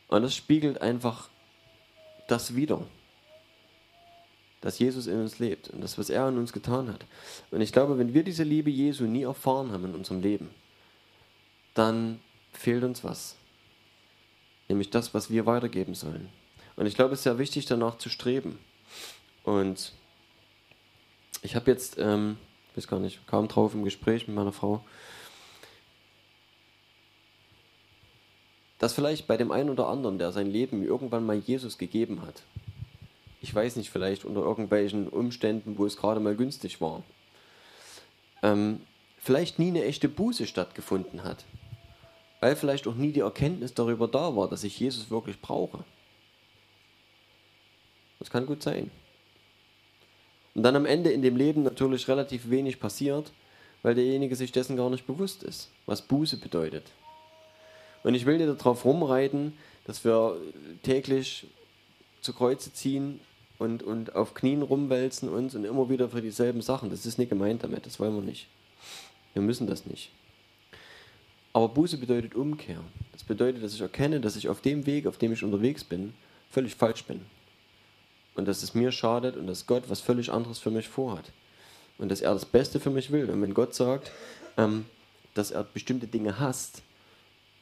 [0.09, 1.29] Und das spiegelt einfach
[2.27, 2.81] das wieder,
[4.61, 7.05] dass Jesus in uns lebt und das, was er an uns getan hat.
[7.51, 10.49] Und ich glaube, wenn wir diese Liebe Jesu nie erfahren haben in unserem Leben,
[11.73, 12.19] dann
[12.51, 13.35] fehlt uns was.
[14.67, 16.29] Nämlich das, was wir weitergeben sollen.
[16.75, 18.59] Und ich glaube, es ist sehr wichtig, danach zu streben.
[19.43, 19.93] Und
[21.41, 22.37] ich habe jetzt, ähm,
[22.75, 24.83] weiß gar nicht, kam drauf im Gespräch mit meiner Frau,
[28.79, 32.41] dass vielleicht bei dem einen oder anderen, der sein Leben irgendwann mal Jesus gegeben hat,
[33.41, 37.03] ich weiß nicht, vielleicht unter irgendwelchen Umständen, wo es gerade mal günstig war,
[38.41, 38.81] ähm,
[39.19, 41.45] vielleicht nie eine echte Buße stattgefunden hat,
[42.39, 45.83] weil vielleicht auch nie die Erkenntnis darüber da war, dass ich Jesus wirklich brauche.
[48.19, 48.91] Das kann gut sein.
[50.55, 53.31] Und dann am Ende in dem Leben natürlich relativ wenig passiert,
[53.81, 56.83] weil derjenige sich dessen gar nicht bewusst ist, was Buße bedeutet.
[58.03, 59.53] Und ich will dir darauf rumreiten,
[59.85, 60.37] dass wir
[60.83, 61.47] täglich
[62.21, 63.19] zu Kreuze ziehen
[63.57, 66.89] und, und auf Knien rumwälzen uns und immer wieder für dieselben Sachen.
[66.89, 68.47] Das ist nicht gemeint damit, das wollen wir nicht.
[69.33, 70.11] Wir müssen das nicht.
[71.53, 72.79] Aber Buße bedeutet Umkehr.
[73.11, 76.13] Das bedeutet, dass ich erkenne, dass ich auf dem Weg, auf dem ich unterwegs bin,
[76.49, 77.21] völlig falsch bin.
[78.35, 81.31] Und dass es mir schadet und dass Gott was völlig anderes für mich vorhat.
[81.97, 83.29] Und dass er das Beste für mich will.
[83.29, 84.11] Und wenn Gott sagt,
[84.57, 84.85] ähm,
[85.33, 86.81] dass er bestimmte Dinge hasst,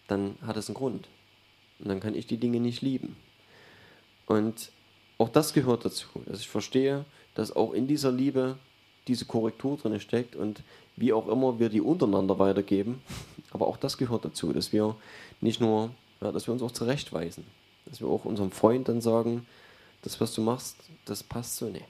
[0.07, 1.07] dann hat es einen Grund.
[1.79, 3.15] Und dann kann ich die Dinge nicht lieben.
[4.25, 4.71] Und
[5.17, 8.57] auch das gehört dazu, dass ich verstehe, dass auch in dieser Liebe
[9.07, 10.61] diese Korrektur drin steckt und
[10.95, 13.01] wie auch immer wir die untereinander weitergeben.
[13.51, 14.95] Aber auch das gehört dazu, dass wir
[15.39, 15.91] nicht nur,
[16.21, 17.45] ja, dass wir uns auch zurechtweisen.
[17.85, 19.47] Dass wir auch unserem Freund dann sagen,
[20.01, 21.85] das, was du machst, das passt so nicht.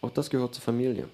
[0.00, 1.08] Auch das gehört zur Familie.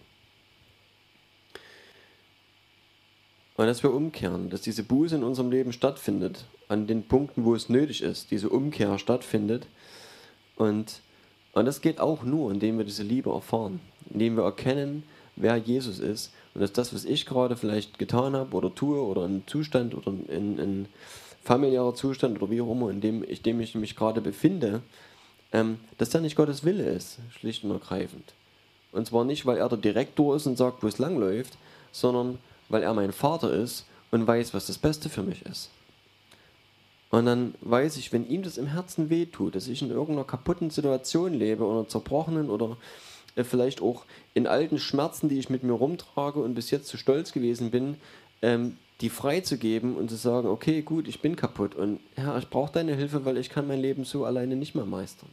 [3.56, 7.54] Und dass wir umkehren, dass diese Buße in unserem Leben stattfindet, an den Punkten, wo
[7.54, 9.66] es nötig ist, diese Umkehr stattfindet.
[10.56, 11.00] Und,
[11.52, 15.04] und das geht auch nur, indem wir diese Liebe erfahren, indem wir erkennen,
[15.36, 19.26] wer Jesus ist und dass das, was ich gerade vielleicht getan habe oder tue oder
[19.26, 20.86] in Zustand oder in, in
[21.44, 24.82] familiärer Zustand oder wie auch immer, in dem ich, dem ich mich gerade befinde,
[25.52, 28.32] ähm, dass das nicht Gottes Wille ist, schlicht und ergreifend.
[28.92, 31.58] Und zwar nicht, weil er der Direktor ist und sagt, wo es langläuft,
[31.92, 32.38] sondern
[32.68, 35.70] weil er mein Vater ist und weiß, was das Beste für mich ist.
[37.10, 40.70] Und dann weiß ich, wenn ihm das im Herzen wehtut, dass ich in irgendeiner kaputten
[40.70, 42.76] Situation lebe oder zerbrochenen oder
[43.36, 46.96] äh, vielleicht auch in alten Schmerzen, die ich mit mir rumtrage und bis jetzt zu
[46.96, 47.96] stolz gewesen bin,
[48.42, 52.72] ähm, die freizugeben und zu sagen, okay, gut, ich bin kaputt und ja, ich brauche
[52.72, 55.28] deine Hilfe, weil ich kann mein Leben so alleine nicht mehr meistern.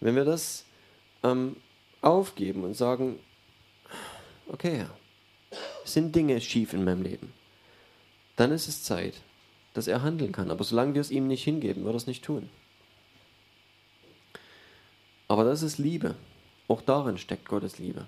[0.00, 0.64] Wenn wir das
[1.24, 1.56] ähm,
[2.00, 3.18] aufgeben und sagen,
[4.48, 4.90] okay, Herr,
[5.92, 7.32] sind Dinge schief in meinem Leben,
[8.36, 9.14] dann ist es Zeit,
[9.74, 10.50] dass er handeln kann.
[10.50, 12.48] Aber solange wir es ihm nicht hingeben, wird er es nicht tun.
[15.28, 16.14] Aber das ist Liebe.
[16.68, 18.06] Auch darin steckt Gottes Liebe.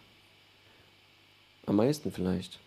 [1.67, 2.59] Am meisten vielleicht.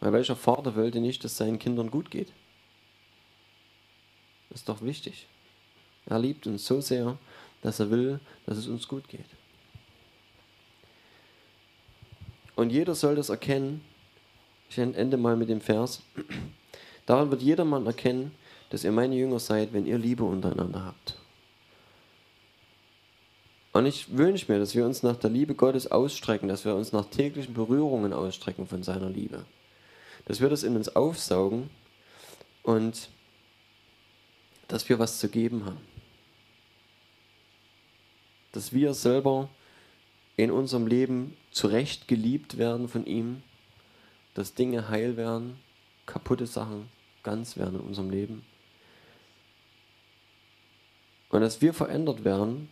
[0.00, 2.32] Weil welcher Vater wollte nicht, dass seinen Kindern gut geht?
[4.48, 5.26] Das ist doch wichtig.
[6.06, 7.18] Er liebt uns so sehr,
[7.62, 9.26] dass er will, dass es uns gut geht.
[12.56, 13.84] Und jeder soll das erkennen,
[14.68, 16.02] ich ende mal mit dem Vers.
[17.06, 18.32] Daran wird jedermann erkennen,
[18.70, 21.16] dass ihr meine Jünger seid, wenn ihr Liebe untereinander habt.
[23.72, 26.92] Und ich wünsche mir, dass wir uns nach der Liebe Gottes ausstrecken, dass wir uns
[26.92, 29.44] nach täglichen Berührungen ausstrecken von seiner Liebe.
[30.24, 31.70] Dass wir das in uns aufsaugen
[32.62, 33.08] und
[34.66, 35.80] dass wir was zu geben haben.
[38.52, 39.48] Dass wir selber
[40.36, 43.42] in unserem Leben zurecht geliebt werden von ihm
[44.38, 45.58] dass Dinge heil werden,
[46.06, 46.88] kaputte Sachen
[47.24, 48.46] ganz werden in unserem Leben.
[51.30, 52.68] Und dass wir verändert werden,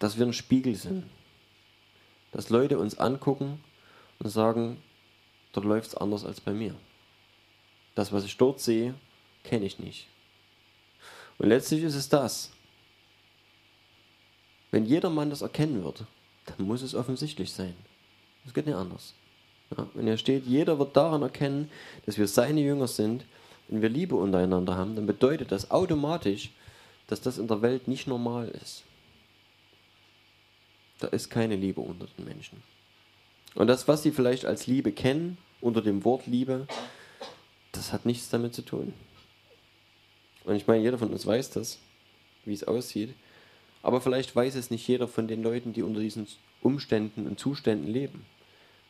[0.00, 1.04] dass wir ein Spiegel sind.
[2.32, 3.62] Dass Leute uns angucken
[4.18, 4.82] und sagen,
[5.52, 6.74] dort läuft es anders als bei mir.
[7.94, 8.96] Das, was ich dort sehe,
[9.44, 10.08] kenne ich nicht.
[11.38, 12.50] Und letztlich ist es das.
[14.72, 16.04] wenn jeder Mann das erkennen wird,
[16.46, 17.76] dann muss es offensichtlich sein.
[18.42, 19.14] Das geht nicht anders.
[19.70, 21.70] Ja, wenn hier steht, jeder wird daran erkennen,
[22.06, 23.24] dass wir seine Jünger sind,
[23.68, 26.50] wenn wir Liebe untereinander haben, dann bedeutet das automatisch,
[27.06, 28.84] dass das in der Welt nicht normal ist.
[31.00, 32.62] Da ist keine Liebe unter den Menschen.
[33.54, 36.66] Und das, was sie vielleicht als Liebe kennen, unter dem Wort Liebe,
[37.72, 38.92] das hat nichts damit zu tun.
[40.44, 41.78] Und ich meine, jeder von uns weiß das,
[42.44, 43.14] wie es aussieht.
[43.82, 46.26] Aber vielleicht weiß es nicht jeder von den Leuten, die unter diesen
[46.62, 48.24] Umständen und Zuständen leben.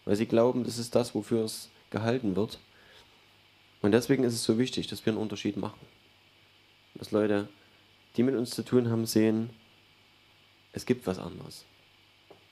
[0.05, 2.59] Weil sie glauben, das ist das, wofür es gehalten wird.
[3.83, 5.81] Und deswegen ist es so wichtig, dass wir einen Unterschied machen.
[6.95, 7.49] Dass Leute,
[8.17, 9.51] die mit uns zu tun haben, sehen,
[10.73, 11.65] es gibt was anderes.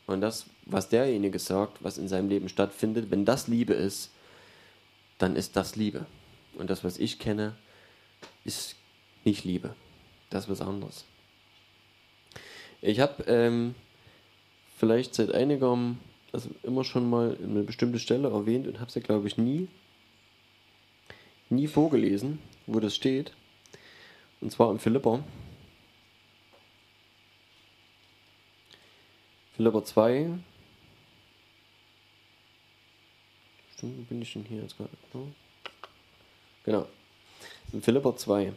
[0.06, 4.10] Und das, was derjenige sagt, was in seinem Leben stattfindet, wenn das Liebe ist,
[5.18, 6.06] dann ist das Liebe.
[6.54, 7.54] Und das, was ich kenne,
[8.44, 8.76] ist
[9.24, 9.74] nicht Liebe.
[10.30, 11.04] Das ist was anderes.
[12.80, 13.74] Ich habe ähm,
[14.76, 15.98] vielleicht seit einigem,
[16.32, 19.68] also immer schon mal eine bestimmte Stelle erwähnt und habe sie, glaube ich, nie,
[21.50, 23.32] nie vorgelesen, wo das steht.
[24.40, 25.22] Und zwar im Philipper.
[29.56, 30.38] Philipper 2.
[33.76, 34.90] Stimmt, bin ich denn hier jetzt gerade?
[36.64, 36.88] Genau.
[37.72, 38.52] In Philipper 2.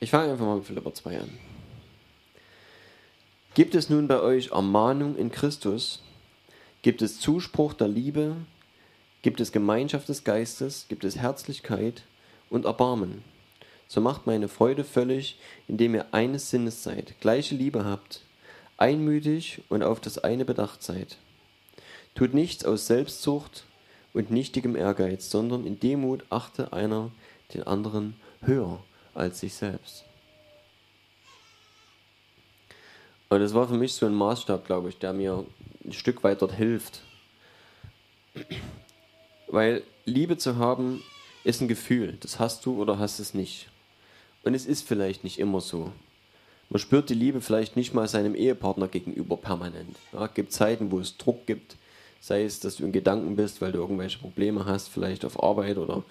[0.00, 1.30] Ich fange einfach mal mit Philipper 2 an.
[3.54, 6.04] Gibt es nun bei euch Ermahnung in Christus?
[6.82, 8.36] Gibt es Zuspruch der Liebe?
[9.22, 10.86] Gibt es Gemeinschaft des Geistes?
[10.88, 12.04] Gibt es Herzlichkeit
[12.48, 13.24] und Erbarmen?
[13.88, 18.20] So macht meine Freude völlig, indem ihr eines Sinnes seid, gleiche Liebe habt,
[18.76, 21.16] einmütig und auf das eine bedacht seid.
[22.14, 23.64] Tut nichts aus Selbstsucht
[24.12, 27.10] und nichtigem Ehrgeiz, sondern in Demut achte einer
[27.52, 28.78] den anderen höher
[29.18, 30.04] als sich selbst.
[33.28, 35.44] Und das war für mich so ein Maßstab, glaube ich, der mir
[35.84, 37.02] ein Stück weit dort hilft.
[39.48, 41.02] Weil Liebe zu haben
[41.44, 43.68] ist ein Gefühl, das hast du oder hast es nicht.
[44.44, 45.92] Und es ist vielleicht nicht immer so.
[46.70, 49.96] Man spürt die Liebe vielleicht nicht mal seinem Ehepartner gegenüber permanent.
[50.12, 51.76] Ja, es gibt Zeiten, wo es Druck gibt,
[52.20, 55.78] sei es, dass du in Gedanken bist, weil du irgendwelche Probleme hast, vielleicht auf Arbeit
[55.78, 56.02] oder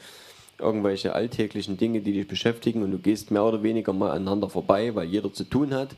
[0.60, 4.96] irgendwelche alltäglichen Dinge, die dich beschäftigen und du gehst mehr oder weniger mal aneinander vorbei,
[4.96, 5.96] weil jeder zu tun hat.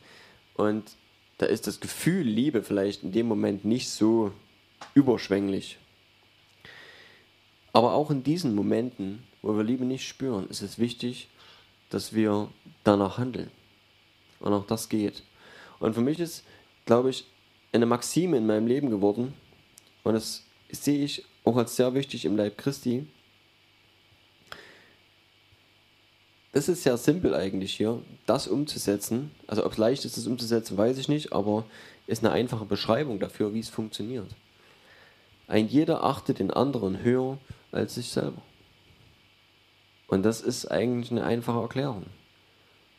[0.55, 0.91] Und
[1.37, 4.31] da ist das Gefühl Liebe vielleicht in dem Moment nicht so
[4.93, 5.77] überschwänglich.
[7.71, 11.29] Aber auch in diesen Momenten, wo wir Liebe nicht spüren, ist es wichtig,
[11.89, 12.49] dass wir
[12.83, 13.49] danach handeln.
[14.39, 15.23] Und auch das geht.
[15.79, 16.43] Und für mich ist,
[16.85, 17.25] glaube ich,
[17.71, 19.33] eine Maxime in meinem Leben geworden,
[20.03, 23.05] und das sehe ich auch als sehr wichtig im Leib Christi,
[26.59, 29.31] das ist sehr simpel eigentlich hier, das umzusetzen.
[29.47, 31.63] Also ob es leicht ist, das umzusetzen, weiß ich nicht, aber
[32.05, 34.27] ist eine einfache Beschreibung dafür, wie es funktioniert.
[35.47, 37.37] Ein jeder achtet den anderen höher
[37.71, 38.41] als sich selber.
[40.07, 42.07] Und das ist eigentlich eine einfache Erklärung.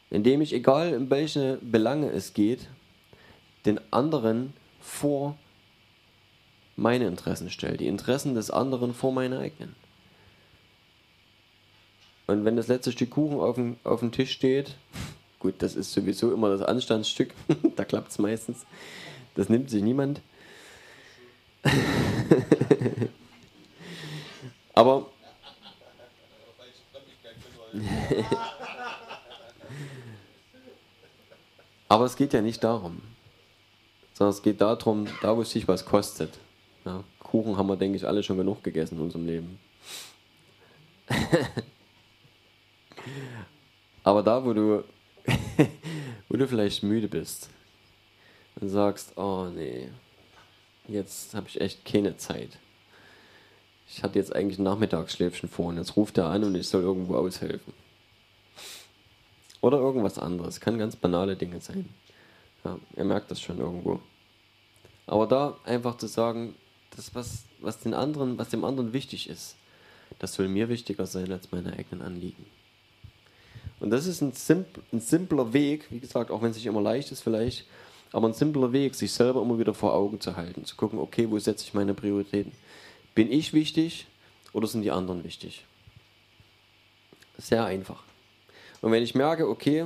[0.09, 2.67] Indem ich, egal in welche Belange es geht,
[3.67, 5.37] den anderen vor
[6.77, 9.77] meine Interessen stelle, die Interessen des anderen vor meine eigenen.
[12.31, 14.77] Und wenn das letzte Stück Kuchen auf dem, auf dem Tisch steht,
[15.41, 17.35] gut, das ist sowieso immer das Anstandsstück,
[17.77, 18.65] da klappt es meistens,
[19.35, 20.21] das nimmt sich niemand.
[24.75, 25.07] Aber
[31.89, 33.03] Aber es geht ja nicht darum,
[34.13, 36.39] sondern es geht darum, da wo es sich was kostet.
[36.85, 39.59] Ja, Kuchen haben wir, denke ich, alle schon genug gegessen in unserem Leben.
[44.03, 44.85] Aber da, wo du,
[46.29, 47.51] wo du vielleicht müde bist
[48.61, 49.89] und sagst, oh nee,
[50.89, 52.59] jetzt habe ich echt keine Zeit.
[53.89, 56.83] Ich hatte jetzt eigentlich ein Nachmittagsschläfchen vor und jetzt ruft er an und ich soll
[56.83, 57.73] irgendwo aushelfen.
[59.61, 60.61] Oder irgendwas anderes.
[60.61, 61.89] Kann ganz banale Dinge sein.
[62.65, 64.01] Ja, ihr merkt das schon irgendwo.
[65.07, 66.55] Aber da einfach zu sagen,
[66.97, 69.57] das, was, was, den anderen, was dem anderen wichtig ist,
[70.19, 72.47] das soll mir wichtiger sein als meine eigenen Anliegen.
[73.81, 76.83] Und das ist ein, simpl, ein simpler Weg, wie gesagt, auch wenn es nicht immer
[76.83, 77.67] leicht ist vielleicht,
[78.13, 81.31] aber ein simpler Weg, sich selber immer wieder vor Augen zu halten, zu gucken, okay,
[81.31, 82.53] wo setze ich meine Prioritäten?
[83.15, 84.07] Bin ich wichtig
[84.53, 85.65] oder sind die anderen wichtig?
[87.39, 88.03] Sehr einfach.
[88.83, 89.85] Und wenn ich merke, okay,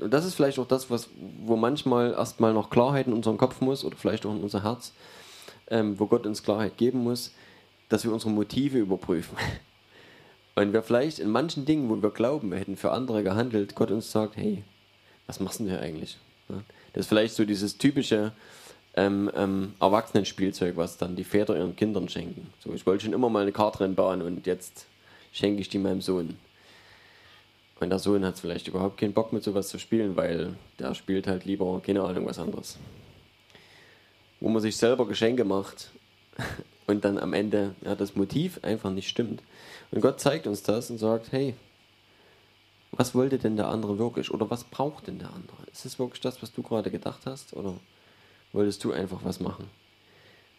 [0.00, 1.08] das ist vielleicht auch das, was,
[1.44, 4.92] wo manchmal erstmal noch Klarheit in unserem Kopf muss oder vielleicht auch in unser Herz,
[5.68, 7.32] ähm, wo Gott uns Klarheit geben muss,
[7.88, 9.36] dass wir unsere Motive überprüfen.
[10.56, 13.90] Und wir vielleicht in manchen Dingen, wo wir glauben, wir hätten für andere gehandelt, Gott
[13.90, 14.62] uns sagt, hey,
[15.26, 16.18] was machst du denn hier eigentlich?
[16.92, 18.32] Das ist vielleicht so dieses typische
[18.96, 22.52] ähm, ähm, Erwachsenenspielzeug, was dann die Väter ihren Kindern schenken.
[22.62, 24.86] So, ich wollte schon immer mal eine Kartrennen bauen und jetzt
[25.32, 26.36] schenke ich die meinem Sohn.
[27.80, 31.26] Und der Sohn hat vielleicht überhaupt keinen Bock mit sowas zu spielen, weil der spielt
[31.26, 32.78] halt lieber, keine Ahnung, was anderes.
[34.38, 35.90] Wo man sich selber Geschenke macht
[36.86, 39.42] und dann am Ende ja, das Motiv einfach nicht stimmt.
[39.94, 41.54] Und Gott zeigt uns das und sagt, hey,
[42.90, 44.28] was wollte denn der andere wirklich?
[44.32, 45.58] Oder was braucht denn der andere?
[45.70, 47.52] Ist es wirklich das, was du gerade gedacht hast?
[47.52, 47.74] Oder
[48.52, 49.70] wolltest du einfach was machen?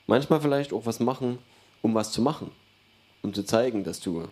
[0.08, 1.39] Manchmal vielleicht auch was machen,
[1.82, 2.50] um was zu machen.
[3.24, 4.26] Um zu zeigen, dass du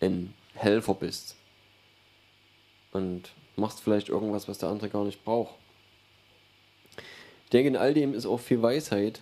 [0.00, 1.36] ein Helfer bist.
[2.90, 5.54] Und machst vielleicht irgendwas, was der andere gar nicht braucht.
[7.44, 9.20] Ich denke, in all dem ist auch viel Weisheit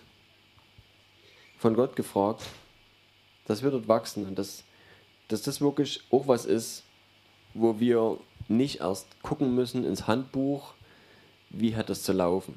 [1.59, 2.41] von Gott gefragt,
[3.49, 4.63] dass wir dort wachsen und dass,
[5.27, 6.83] dass das wirklich auch was ist,
[7.55, 10.75] wo wir nicht erst gucken müssen ins Handbuch,
[11.49, 12.55] wie hat das zu laufen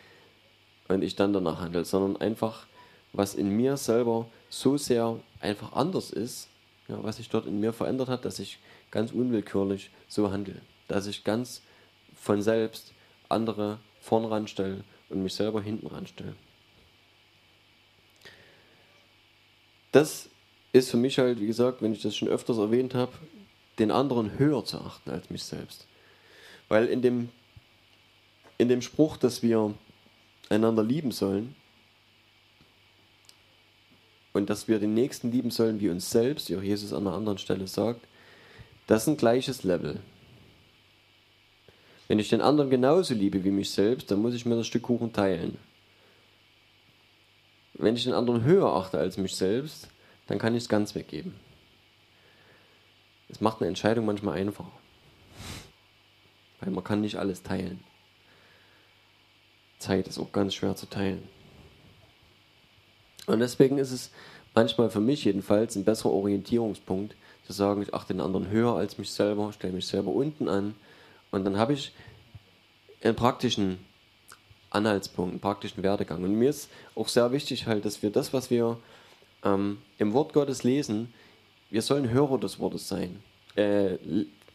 [0.88, 2.66] und ich dann danach handle, sondern einfach,
[3.12, 6.48] was in mir selber so sehr einfach anders ist,
[6.88, 8.58] ja, was sich dort in mir verändert hat, dass ich
[8.90, 11.60] ganz unwillkürlich so handle, dass ich ganz
[12.14, 12.94] von selbst
[13.28, 16.36] andere vorn ranstelle und mich selber hinten ranstelle.
[19.96, 20.28] Das
[20.74, 23.12] ist für mich halt, wie gesagt, wenn ich das schon öfters erwähnt habe,
[23.78, 25.86] den anderen höher zu achten als mich selbst.
[26.68, 27.30] Weil in dem,
[28.58, 29.72] in dem Spruch, dass wir
[30.50, 31.56] einander lieben sollen
[34.34, 37.16] und dass wir den Nächsten lieben sollen wie uns selbst, wie auch Jesus an einer
[37.16, 38.06] anderen Stelle sagt,
[38.86, 39.98] das ist ein gleiches Level.
[42.06, 44.82] Wenn ich den anderen genauso liebe wie mich selbst, dann muss ich mir das Stück
[44.82, 45.56] Kuchen teilen.
[47.78, 49.88] Wenn ich den anderen höher achte als mich selbst,
[50.26, 51.34] dann kann ich es ganz weggeben.
[53.28, 54.72] Es macht eine Entscheidung manchmal einfacher.
[56.60, 57.82] Weil man kann nicht alles teilen.
[59.78, 61.28] Zeit ist auch ganz schwer zu teilen.
[63.26, 64.10] Und deswegen ist es
[64.54, 67.14] manchmal für mich jedenfalls ein besserer Orientierungspunkt,
[67.46, 70.74] zu sagen, ich achte den anderen höher als mich selber, stelle mich selber unten an
[71.30, 71.92] und dann habe ich
[73.02, 73.78] einen praktischen
[74.70, 76.22] Anhaltspunkt, einen praktischen Werdegang.
[76.24, 78.78] Und mir ist auch sehr wichtig halt, dass wir das, was wir
[79.44, 81.12] ähm, im Wort Gottes lesen,
[81.70, 83.22] wir sollen Hörer des Wortes sein.
[83.56, 83.96] Äh,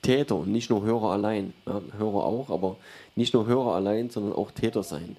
[0.02, 1.54] Täter, nicht nur Hörer allein.
[1.66, 2.78] Ja, Hörer auch, aber
[3.16, 5.18] nicht nur Hörer allein, sondern auch Täter sein.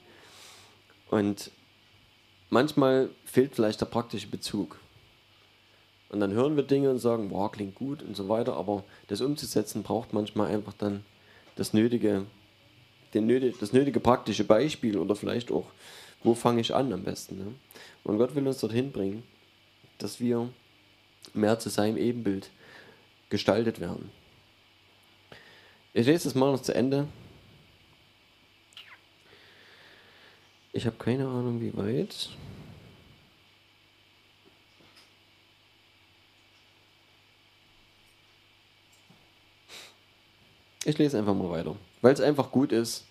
[1.11, 1.51] Und
[2.51, 4.79] manchmal fehlt vielleicht der praktische Bezug.
[6.09, 9.21] Und dann hören wir Dinge und sagen, wow, klingt gut und so weiter, aber das
[9.21, 11.05] umzusetzen braucht manchmal einfach dann
[11.57, 12.27] das nötige,
[13.15, 15.67] den das nötige praktische Beispiel oder vielleicht auch,
[16.23, 17.39] wo fange ich an am besten.
[17.39, 17.55] Ne?
[18.05, 19.23] Und Gott will uns dorthin bringen,
[19.99, 20.49] dass wir
[21.35, 22.51] mehr zu seinem Ebenbild
[23.31, 24.11] gestaltet werden.
[25.95, 27.07] Ich lese das mal noch zu Ende.
[30.73, 32.31] Ich habe keine Ahnung, wie weit.
[40.85, 43.07] Ich lese einfach mal weiter, weil es einfach gut ist.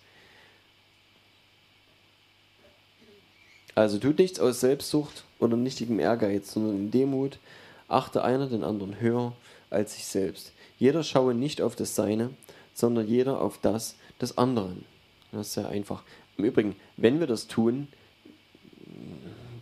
[3.73, 7.39] Also tut nichts aus Selbstsucht oder nichtigem Ehrgeiz, sondern in Demut
[7.87, 9.33] achte einer den anderen höher
[9.69, 10.51] als sich selbst.
[10.77, 12.31] Jeder schaue nicht auf das Seine,
[12.73, 14.85] sondern jeder auf das des anderen.
[15.31, 16.03] Das ist sehr einfach.
[16.37, 17.87] Im Übrigen, wenn wir das tun,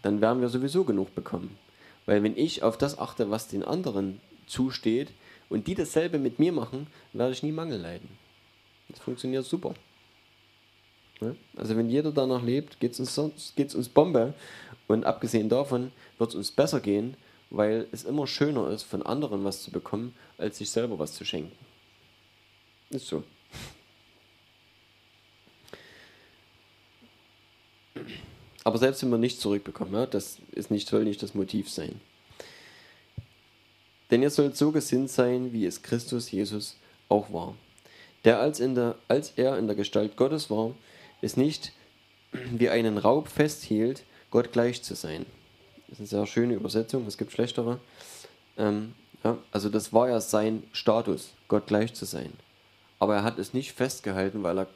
[0.01, 1.57] dann werden wir sowieso genug bekommen.
[2.05, 5.09] Weil wenn ich auf das achte, was den anderen zusteht,
[5.49, 8.07] und die dasselbe mit mir machen, werde ich nie Mangel leiden.
[8.89, 9.73] Das funktioniert super.
[11.55, 14.33] Also wenn jeder danach lebt, geht es uns, geht's uns Bombe.
[14.87, 17.15] Und abgesehen davon wird es uns besser gehen,
[17.49, 21.25] weil es immer schöner ist, von anderen was zu bekommen, als sich selber was zu
[21.25, 21.55] schenken.
[22.89, 23.23] Ist so.
[28.63, 31.99] Aber selbst wenn wir nichts zurückbekommen, ja, das ist nicht, soll nicht das Motiv sein.
[34.09, 36.77] Denn ihr sollt so gesinnt sein, wie es Christus Jesus
[37.09, 37.55] auch war.
[38.25, 40.71] Der als, in der, als er in der Gestalt Gottes war,
[41.21, 41.73] es nicht
[42.31, 45.25] wie einen Raub festhielt, Gott gleich zu sein.
[45.87, 47.79] Das ist eine sehr schöne Übersetzung, es gibt schlechtere.
[48.57, 48.93] Ähm,
[49.23, 52.31] ja, also das war ja sein Status, Gott gleich zu sein.
[52.99, 54.67] Aber er hat es nicht festgehalten, weil er,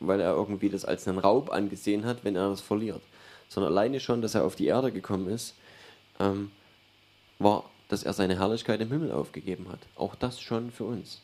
[0.00, 3.00] weil er irgendwie das als einen Raub angesehen hat, wenn er das verliert.
[3.48, 5.54] Sondern alleine schon, dass er auf die Erde gekommen ist,
[6.18, 6.50] ähm,
[7.38, 9.80] war dass er seine Herrlichkeit im Himmel aufgegeben hat.
[9.96, 11.20] Auch das schon für uns.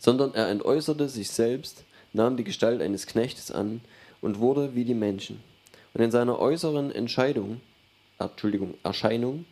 [0.00, 3.80] Sondern er entäußerte sich selbst, nahm die Gestalt eines Knechtes an
[4.20, 5.40] und wurde wie die Menschen.
[5.94, 7.60] Und in seiner äußeren Entscheidung,
[8.18, 9.44] Entschuldigung, Erscheinung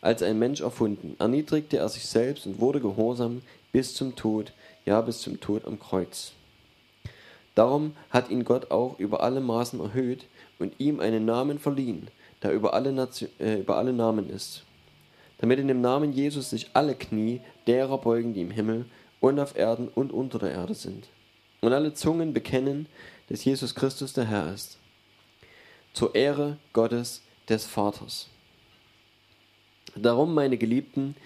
[0.00, 3.40] als ein Mensch erfunden, erniedrigte er sich selbst und wurde gehorsam
[3.72, 4.52] bis zum Tod,
[4.84, 6.32] ja bis zum Tod am Kreuz.
[7.54, 10.26] Darum hat ihn Gott auch über alle Maßen erhöht
[10.58, 12.08] und ihm einen Namen verliehen,
[12.42, 14.64] der über alle, Nation, äh, über alle Namen ist,
[15.38, 18.86] damit in dem Namen Jesus sich alle Knie derer beugen, die im Himmel
[19.24, 21.08] und auf Erden und unter der Erde sind,
[21.62, 22.86] und alle Zungen bekennen,
[23.30, 24.76] dass Jesus Christus der Herr ist,
[25.94, 28.28] zur Ehre Gottes des Vaters.
[29.96, 31.16] Darum, meine Geliebten,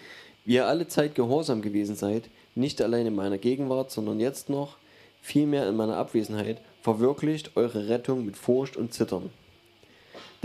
[0.45, 4.77] wie ihr alle Zeit gehorsam gewesen seid, nicht allein in meiner Gegenwart, sondern jetzt noch,
[5.21, 9.31] vielmehr in meiner Abwesenheit, verwirklicht eure Rettung mit Furcht und Zittern.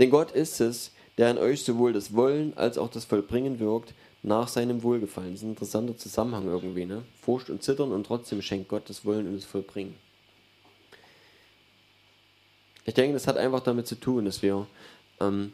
[0.00, 3.94] Denn Gott ist es, der in euch sowohl das Wollen als auch das Vollbringen wirkt,
[4.24, 5.32] nach seinem Wohlgefallen.
[5.32, 7.04] Das ist ein interessanter Zusammenhang irgendwie, ne?
[7.20, 9.94] Furcht und Zittern und trotzdem schenkt Gott das Wollen und das Vollbringen.
[12.86, 14.66] Ich denke, das hat einfach damit zu tun, dass wir
[15.20, 15.52] ähm,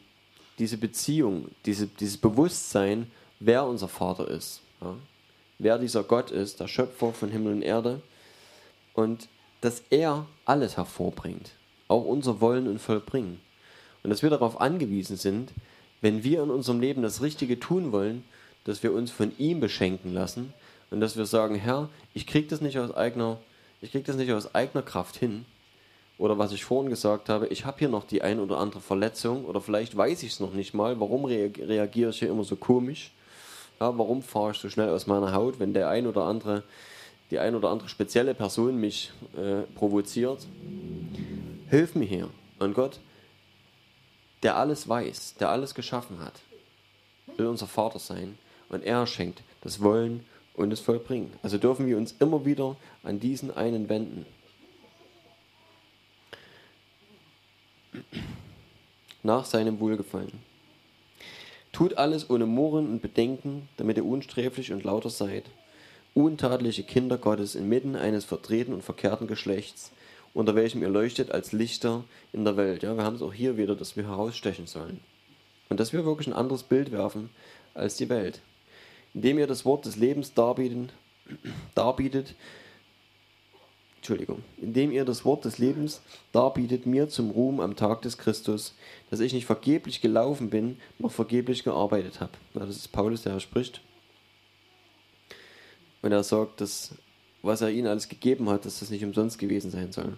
[0.59, 3.11] diese Beziehung, diese, dieses Bewusstsein,
[3.41, 4.95] wer unser Vater ist, ja?
[5.59, 8.01] wer dieser Gott ist, der Schöpfer von Himmel und Erde,
[8.95, 9.29] und
[9.61, 11.53] dass er alles hervorbringt,
[11.89, 13.41] auch unser Wollen und Vollbringen.
[14.03, 15.53] Und dass wir darauf angewiesen sind,
[16.01, 18.25] wenn wir in unserem Leben das Richtige tun wollen,
[18.65, 20.53] dass wir uns von ihm beschenken lassen
[20.91, 23.39] und dass wir sagen, Herr, ich krieg das nicht aus eigener,
[23.81, 25.45] ich krieg das nicht aus eigener Kraft hin,
[26.21, 29.47] oder was ich vorhin gesagt habe, ich habe hier noch die ein oder andere Verletzung
[29.47, 33.11] oder vielleicht weiß ich es noch nicht mal, warum reagiere ich hier immer so komisch?
[33.81, 36.63] Ja, warum fahre ich so schnell aus meiner Haut, wenn der ein oder andere,
[37.31, 40.47] die ein oder andere spezielle Person mich äh, provoziert?
[41.71, 42.29] Hilf mir hier.
[42.59, 43.01] Und Gott,
[44.43, 46.35] der alles weiß, der alles geschaffen hat,
[47.39, 48.37] will unser Vater sein
[48.71, 51.33] und er schenkt das Wollen und das Vollbringen.
[51.43, 54.27] Also dürfen wir uns immer wieder an diesen einen wenden.
[59.23, 60.41] nach seinem Wohlgefallen.
[61.73, 65.45] Tut alles ohne Murren und Bedenken, damit ihr unsträflich und lauter seid,
[66.15, 69.93] untadliche Kinder Gottes inmitten eines vertreten und verkehrten Geschlechts,
[70.35, 72.83] unter welchem ihr leuchtet als Lichter in der Welt.
[72.83, 75.01] Ja, wir haben es auch hier wieder, dass wir herausstechen sollen.
[75.69, 77.31] Und dass wir wirklich ein anderes Bild werfen
[77.75, 78.41] als die Welt.
[79.15, 80.91] Indem ihr das Wort des Lebens darbieten,
[81.75, 82.35] darbietet,
[83.97, 86.01] Entschuldigung, indem ihr das Wort des Lebens
[86.33, 88.75] darbietet mir zum Ruhm am Tag des Christus,
[89.11, 92.33] dass ich nicht vergeblich gelaufen bin, noch vergeblich gearbeitet habe.
[92.55, 93.83] Das ist Paulus, der spricht.
[96.01, 96.95] Und er sagt, dass
[97.43, 100.17] was er ihnen alles gegeben hat, dass das nicht umsonst gewesen sein soll.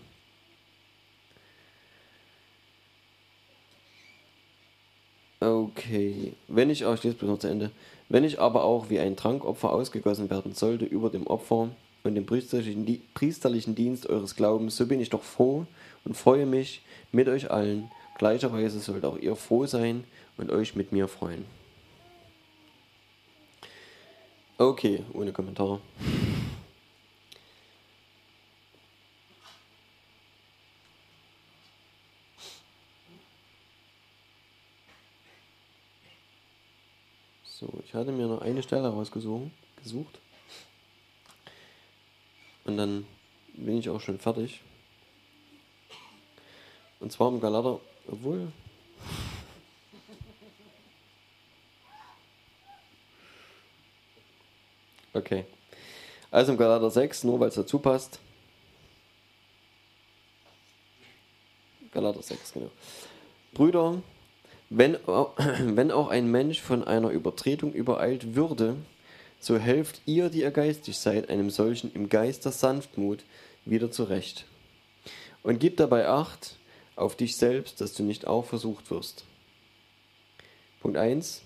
[5.41, 7.73] Okay, wenn ich, auch, ich lese bloß noch zu Ende,
[8.13, 11.71] wenn ich aber auch wie ein Trankopfer ausgegossen werden sollte über dem Opfer,
[12.05, 15.67] und dem priesterlichen, Dienst eures Glaubens, so bin ich doch froh
[16.05, 16.83] und freue mich
[17.13, 17.91] mit euch allen.
[18.19, 20.05] Gleicherweise sollt auch ihr froh sein
[20.37, 21.45] und euch mit mir freuen.
[24.59, 25.81] Okay, ohne Kommentare.
[37.45, 39.51] So, ich hatte mir noch eine Stelle rausgesucht.
[39.83, 40.19] Gesucht.
[42.65, 43.07] Und dann
[43.53, 44.63] bin ich auch schon fertig.
[47.01, 47.81] Und zwar im Galater,
[48.11, 48.51] obwohl.
[55.15, 55.45] Okay.
[56.31, 58.19] Also im Galater 6, nur weil es dazu passt.
[61.93, 62.71] Galater 6, genau.
[63.53, 64.03] Brüder,
[64.79, 64.97] wenn,
[65.77, 68.77] wenn auch ein Mensch von einer Übertretung übereilt würde,
[69.41, 73.25] so helft ihr, die ihr geistig seid, einem solchen im Geist der Sanftmut
[73.65, 74.47] wieder zurecht.
[75.43, 76.57] Und gib dabei Acht
[76.95, 79.25] auf dich selbst, dass du nicht auch versucht wirst.
[80.81, 81.43] Punkt 1.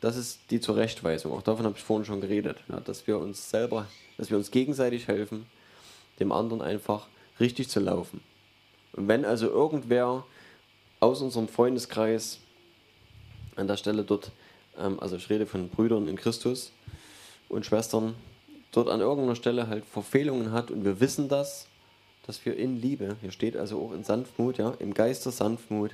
[0.00, 1.32] Das ist die Zurechtweisung.
[1.32, 4.50] Auch davon habe ich vorhin schon geredet, ja, dass wir uns selber, dass wir uns
[4.50, 5.46] gegenseitig helfen,
[6.18, 7.08] dem anderen einfach
[7.38, 8.22] richtig zu laufen.
[8.92, 10.24] Und wenn also irgendwer
[11.00, 12.38] aus unserem Freundeskreis
[13.56, 14.30] an der Stelle dort
[14.80, 16.72] ähm, also ich rede von Brüdern in Christus
[17.48, 18.14] und Schwestern,
[18.72, 21.66] dort an irgendeiner Stelle halt Verfehlungen hat und wir wissen das,
[22.26, 25.92] dass wir in Liebe, hier steht also auch in Sanftmut, ja, im Geist der Sanftmut,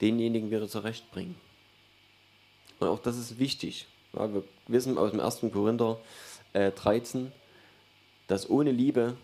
[0.00, 1.36] denjenigen wieder zurechtbringen.
[2.80, 3.86] Und auch das ist wichtig.
[4.12, 5.40] Ja, wir wissen aus dem 1.
[5.52, 5.98] Korinther
[6.52, 7.32] äh, 13,
[8.26, 9.16] dass ohne Liebe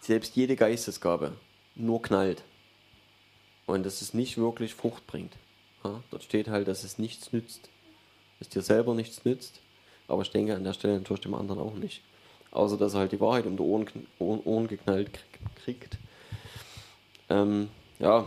[0.00, 1.32] selbst jede Geistesgabe
[1.74, 2.44] nur knallt.
[3.68, 5.34] Und dass es nicht wirklich Frucht bringt.
[5.84, 7.68] Ja, dort steht halt, dass es nichts nützt
[8.40, 9.60] es dir selber nichts nützt,
[10.06, 12.02] aber ich denke an der Stelle natürlich dem anderen auch nicht.
[12.50, 13.86] Außer dass er halt die Wahrheit um die Ohren,
[14.18, 15.10] Ohren, Ohren geknallt
[15.64, 15.98] kriegt.
[17.28, 18.26] Ähm, ja,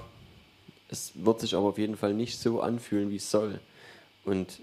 [0.89, 3.59] Es wird sich aber auf jeden Fall nicht so anfühlen, wie es soll.
[4.25, 4.59] Und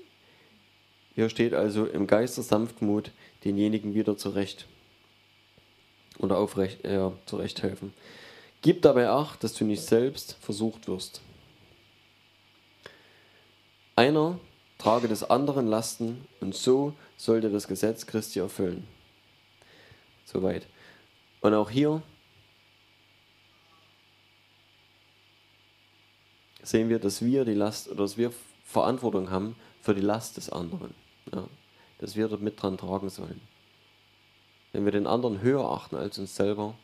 [1.15, 3.11] hier steht also im Geist der Sanftmut
[3.45, 4.67] denjenigen wieder zurecht
[6.19, 7.95] oder aufrecht, äh, zurecht helfen.
[8.63, 11.21] Gib dabei Acht, dass du nicht selbst versucht wirst.
[13.95, 14.39] Einer
[14.79, 18.87] trage des anderen Lasten und so sollte das Gesetz Christi erfüllen.
[20.25, 20.67] Soweit.
[21.41, 22.03] Und auch hier
[26.63, 28.33] sehen wir, dass wir die Last oder dass wir
[28.65, 30.95] Verantwortung haben für die Last des anderen.
[31.33, 31.49] Ja,
[31.99, 33.41] dass wir dort mit dran tragen sollen.
[34.73, 36.75] Wenn wir den anderen höher achten als uns selber,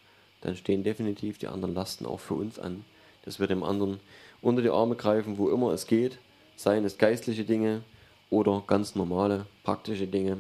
[0.45, 2.85] dann stehen definitiv die anderen Lasten auch für uns an.
[3.25, 3.99] Dass wir dem anderen
[4.43, 6.19] unter die Arme greifen, wo immer es geht,
[6.55, 7.83] seien es geistliche Dinge
[8.29, 10.37] oder ganz normale, praktische Dinge.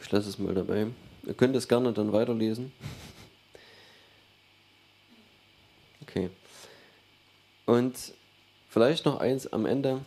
[0.00, 0.86] Ich lasse es mal dabei.
[1.26, 2.72] Ihr könnt es gerne dann weiterlesen.
[6.02, 6.30] Okay.
[7.66, 7.94] Und
[8.70, 10.00] vielleicht noch eins am Ende.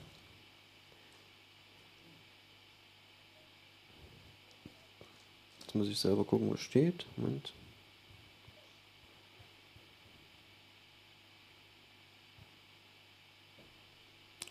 [5.78, 7.06] Muss ich selber gucken, was steht.
[7.16, 7.54] Moment.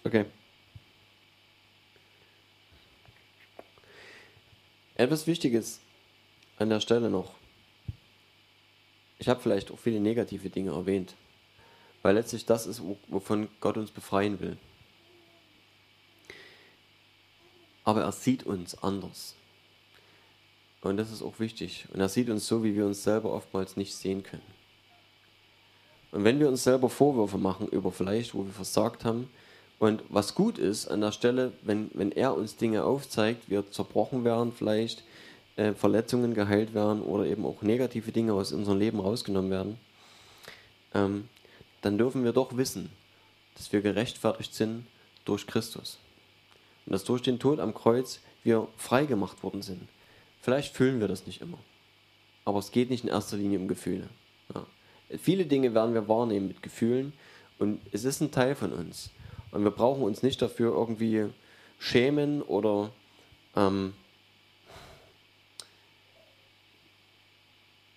[0.05, 0.25] Okay.
[4.95, 5.81] Etwas Wichtiges
[6.59, 7.35] an der Stelle noch.
[9.19, 11.15] Ich habe vielleicht auch viele negative Dinge erwähnt,
[12.03, 14.57] weil letztlich das ist, wovon Gott uns befreien will.
[17.85, 19.35] Aber er sieht uns anders.
[20.87, 21.87] Und das ist auch wichtig.
[21.93, 24.43] Und er sieht uns so, wie wir uns selber oftmals nicht sehen können.
[26.13, 29.29] Und wenn wir uns selber Vorwürfe machen über vielleicht, wo wir versagt haben,
[29.79, 34.25] und was gut ist an der Stelle, wenn, wenn er uns Dinge aufzeigt, wir zerbrochen
[34.25, 35.05] werden vielleicht,
[35.57, 39.79] äh, Verletzungen geheilt werden oder eben auch negative Dinge aus unserem Leben rausgenommen werden,
[40.95, 41.29] ähm,
[41.83, 42.91] dann dürfen wir doch wissen,
[43.55, 44.87] dass wir gerechtfertigt sind
[45.27, 45.99] durch Christus.
[46.87, 49.89] Und dass durch den Tod am Kreuz wir frei gemacht worden sind.
[50.47, 51.59] Vielleicht fühlen wir das nicht immer.
[52.45, 54.09] Aber es geht nicht in erster Linie um Gefühle.
[54.55, 54.65] Ja.
[55.19, 57.13] Viele Dinge werden wir wahrnehmen mit Gefühlen
[57.59, 59.11] und es ist ein Teil von uns.
[59.51, 61.31] Und wir brauchen uns nicht dafür irgendwie
[61.81, 62.93] schämen oder
[63.57, 63.93] ähm,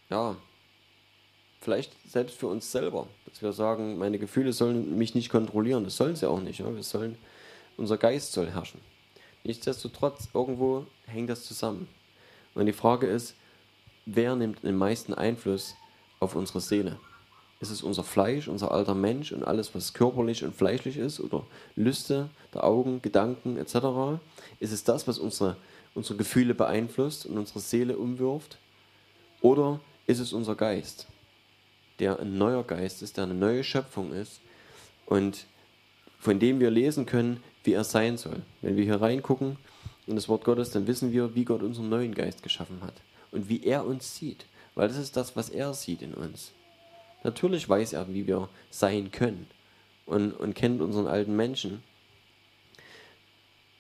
[0.10, 0.36] ja,
[1.62, 5.84] vielleicht selbst für uns selber, dass wir sagen, meine Gefühle sollen mich nicht kontrollieren.
[5.84, 6.62] Das sollen sie auch nicht.
[6.62, 6.74] Ja?
[6.74, 7.16] Wir sollen,
[7.78, 8.82] unser Geist soll herrschen.
[9.44, 11.88] Nichtsdestotrotz, irgendwo hängt das zusammen.
[12.56, 13.36] Und die Frage ist,
[14.06, 15.76] wer nimmt den meisten Einfluss
[16.20, 17.00] auf unsere Seele?
[17.62, 21.46] Ist es unser Fleisch, unser alter Mensch und alles, was körperlich und fleischlich ist oder
[21.76, 24.20] Lüste der Augen, Gedanken etc.?
[24.60, 25.58] Ist es das, was unsere,
[25.94, 28.58] unsere Gefühle beeinflusst und unsere Seele umwirft?
[29.42, 31.08] Oder ist es unser Geist,
[32.00, 34.40] der ein neuer Geist ist, der eine neue Schöpfung ist
[35.06, 35.46] und
[36.18, 38.42] von dem wir lesen können, wie er sein soll?
[38.62, 39.58] Wenn wir hier reingucken
[40.10, 42.96] in das Wort Gottes, dann wissen wir, wie Gott unseren neuen Geist geschaffen hat
[43.32, 44.46] und wie er uns sieht,
[44.76, 46.52] weil das ist das, was er sieht in uns.
[47.24, 49.48] Natürlich weiß er, wie wir sein können
[50.06, 51.84] und, und kennt unseren alten Menschen.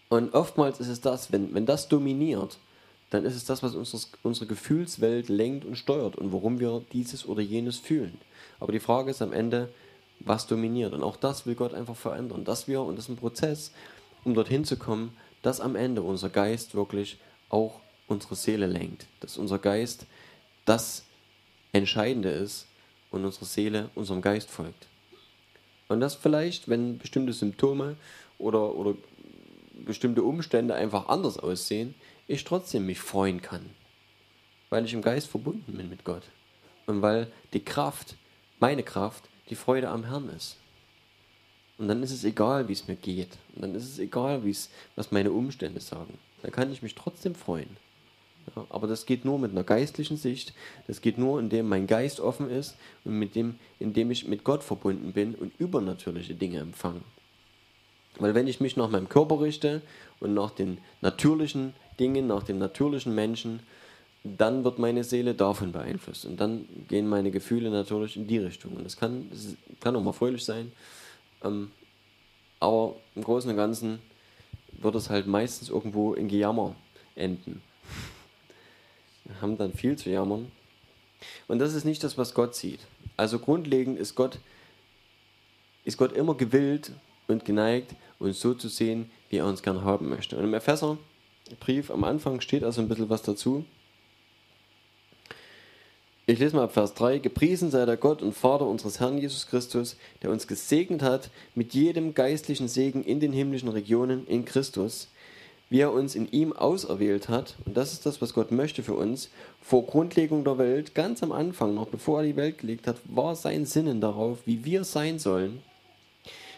[0.09, 2.57] Und oftmals ist es das, wenn, wenn das dominiert,
[3.09, 7.27] dann ist es das, was unseres, unsere Gefühlswelt lenkt und steuert und warum wir dieses
[7.27, 8.19] oder jenes fühlen.
[8.59, 9.69] Aber die Frage ist am Ende,
[10.19, 10.93] was dominiert.
[10.93, 12.43] Und auch das will Gott einfach verändern.
[12.43, 13.71] Dass wir, und das ist ein Prozess,
[14.23, 17.17] um dorthin zu kommen, dass am Ende unser Geist wirklich
[17.49, 19.07] auch unsere Seele lenkt.
[19.19, 20.05] Dass unser Geist
[20.65, 21.03] das
[21.71, 22.67] Entscheidende ist,
[23.11, 24.87] und unsere Seele unserem Geist folgt.
[25.87, 27.95] Und das vielleicht, wenn bestimmte Symptome
[28.37, 28.95] oder, oder
[29.85, 31.95] bestimmte Umstände einfach anders aussehen,
[32.27, 33.65] ich trotzdem mich freuen kann,
[34.69, 36.23] weil ich im Geist verbunden bin mit Gott
[36.85, 38.15] und weil die Kraft,
[38.59, 40.57] meine Kraft, die Freude am Herrn ist.
[41.79, 43.29] Und dann ist es egal, wie es mir geht.
[43.55, 46.19] Und dann ist es egal, wie es, was meine Umstände sagen.
[46.41, 47.77] Dann kann ich mich trotzdem freuen.
[48.55, 50.53] Ja, aber das geht nur mit einer geistlichen Sicht.
[50.87, 52.75] Das geht nur, indem mein Geist offen ist
[53.05, 57.01] und mit dem, indem ich mit Gott verbunden bin und übernatürliche Dinge empfange.
[58.17, 59.81] Weil wenn ich mich nach meinem Körper richte
[60.19, 63.61] und nach den natürlichen Dingen, nach dem natürlichen Menschen,
[64.23, 66.25] dann wird meine Seele davon beeinflusst.
[66.25, 68.73] Und dann gehen meine Gefühle natürlich in die Richtung.
[68.75, 70.73] Und das kann, das kann auch mal fröhlich sein.
[71.43, 71.71] Ähm,
[72.59, 73.99] aber im Großen und Ganzen
[74.73, 76.75] wird es halt meistens irgendwo in Gejammer
[77.15, 77.61] enden
[79.41, 80.51] haben dann viel zu jammern.
[81.47, 82.79] Und das ist nicht das, was Gott sieht.
[83.17, 84.39] Also grundlegend ist Gott,
[85.83, 86.91] ist Gott immer gewillt
[87.27, 90.37] und geneigt, uns so zu sehen, wie er uns gern haben möchte.
[90.37, 93.65] Und im Epheserbrief am Anfang steht also ein bisschen was dazu.
[96.29, 97.17] Ich lese mal ab Vers 3.
[97.17, 101.73] Gepriesen sei der Gott und Vater unseres Herrn Jesus Christus, der uns gesegnet hat mit
[101.73, 105.07] jedem geistlichen Segen in den himmlischen Regionen in Christus,
[105.71, 107.55] wie er uns in ihm auserwählt hat.
[107.65, 109.31] Und das ist das, was Gott möchte für uns.
[109.59, 113.35] Vor Grundlegung der Welt, ganz am Anfang, noch bevor er die Welt gelegt hat, war
[113.35, 115.63] sein Sinnen darauf, wie wir sein sollen,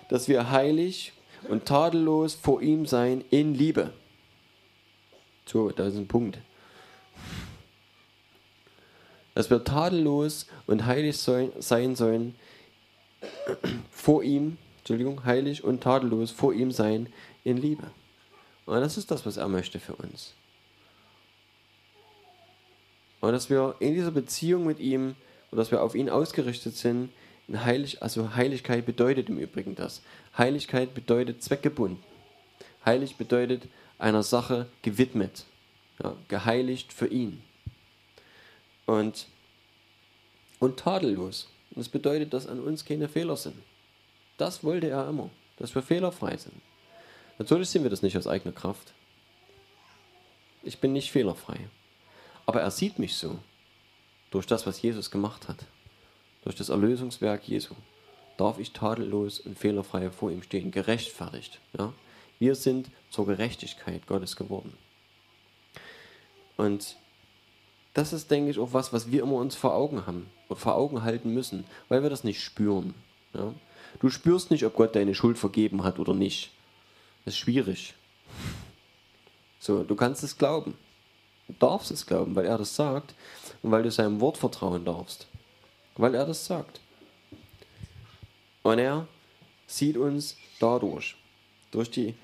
[0.09, 1.13] dass wir heilig
[1.47, 3.93] und tadellos vor ihm sein in Liebe.
[5.45, 6.39] So, da ist ein Punkt
[9.33, 12.35] dass wir tadellos und heilig sein sollen
[13.91, 17.07] vor ihm, Entschuldigung, heilig und tadellos vor ihm sein
[17.43, 17.91] in Liebe.
[18.65, 20.33] Und das ist das, was er möchte für uns.
[23.19, 25.15] Und dass wir in dieser Beziehung mit ihm,
[25.51, 27.09] dass wir auf ihn ausgerichtet sind,
[27.53, 30.01] heilig, also Heiligkeit bedeutet im Übrigen das.
[30.37, 32.01] Heiligkeit bedeutet zweckgebunden.
[32.85, 33.63] Heilig bedeutet
[33.99, 35.45] einer Sache gewidmet,
[36.01, 37.43] ja, geheiligt für ihn
[38.85, 39.27] und,
[40.59, 41.47] und tadellos.
[41.71, 43.55] Das bedeutet, dass an uns keine Fehler sind.
[44.37, 46.55] Das wollte er immer, dass wir fehlerfrei sind.
[47.37, 48.93] Natürlich sind wir das nicht aus eigener Kraft.
[50.63, 51.59] Ich bin nicht fehlerfrei.
[52.45, 53.39] Aber er sieht mich so.
[54.29, 55.65] Durch das, was Jesus gemacht hat.
[56.43, 57.75] Durch das Erlösungswerk Jesu.
[58.37, 60.71] Darf ich tadellos und fehlerfrei vor ihm stehen.
[60.71, 61.59] Gerechtfertigt.
[61.77, 61.93] Ja?
[62.39, 64.73] Wir sind zur Gerechtigkeit Gottes geworden.
[66.57, 66.95] Und
[67.93, 70.75] das ist, denke ich, auch was, was wir immer uns vor Augen haben und vor
[70.75, 72.93] Augen halten müssen, weil wir das nicht spüren.
[73.33, 73.53] Ja?
[73.99, 76.51] Du spürst nicht, ob Gott deine Schuld vergeben hat oder nicht.
[77.25, 77.93] Das ist schwierig.
[79.59, 80.75] So, du kannst es glauben.
[81.47, 83.13] Du darfst es glauben, weil er das sagt
[83.61, 85.27] und weil du seinem Wort vertrauen darfst.
[85.97, 86.79] Weil er das sagt.
[88.63, 89.07] Und er
[89.67, 91.15] sieht uns dadurch,
[91.71, 92.15] durch, die,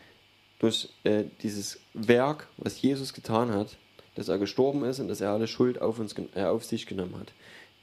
[0.60, 3.76] durch äh, dieses Werk, was Jesus getan hat,
[4.18, 7.16] dass er gestorben ist und dass er alle Schuld auf, uns, äh, auf sich genommen
[7.20, 7.32] hat,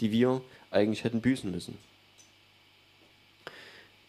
[0.00, 1.78] die wir eigentlich hätten büßen müssen.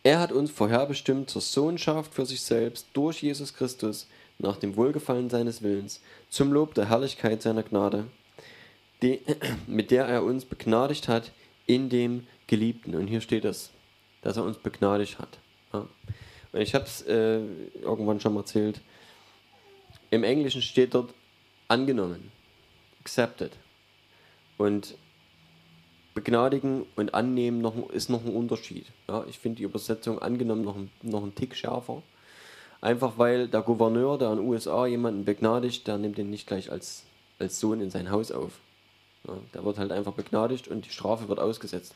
[0.02, 4.08] Er hat uns vorherbestimmt zur Sohnschaft für sich selbst durch Jesus Christus
[4.40, 8.08] nach dem Wohlgefallen seines Willens, zum Lob der Herrlichkeit seiner Gnade,
[9.04, 9.22] die,
[9.68, 11.32] mit der er uns begnadigt hat
[11.68, 12.96] in dem Geliebten.
[12.96, 13.70] Und hier steht es,
[14.24, 15.38] dass er uns begnadigt hat.
[15.74, 15.88] Ja.
[16.52, 17.42] Und ich habe es äh,
[17.82, 18.82] irgendwann schon mal erzählt.
[20.10, 21.14] Im Englischen steht dort
[21.68, 22.32] angenommen,
[23.02, 23.52] accepted.
[24.58, 24.96] Und
[26.14, 28.88] begnadigen und annehmen noch, ist noch ein Unterschied.
[29.08, 32.02] Ja, ich finde die Übersetzung angenommen noch, noch einen Tick schärfer.
[32.82, 36.72] Einfach weil der Gouverneur, der in den USA jemanden begnadigt, der nimmt den nicht gleich
[36.72, 37.04] als,
[37.40, 38.60] als Sohn in sein Haus auf.
[39.28, 41.96] Ja, der wird halt einfach begnadigt und die Strafe wird ausgesetzt.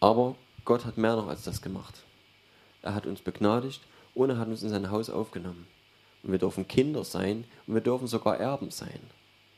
[0.00, 2.02] Aber Gott hat mehr noch als das gemacht.
[2.82, 3.80] Er hat uns begnadigt
[4.14, 5.66] und er hat uns in sein Haus aufgenommen.
[6.22, 9.00] Und wir dürfen Kinder sein und wir dürfen sogar Erben sein.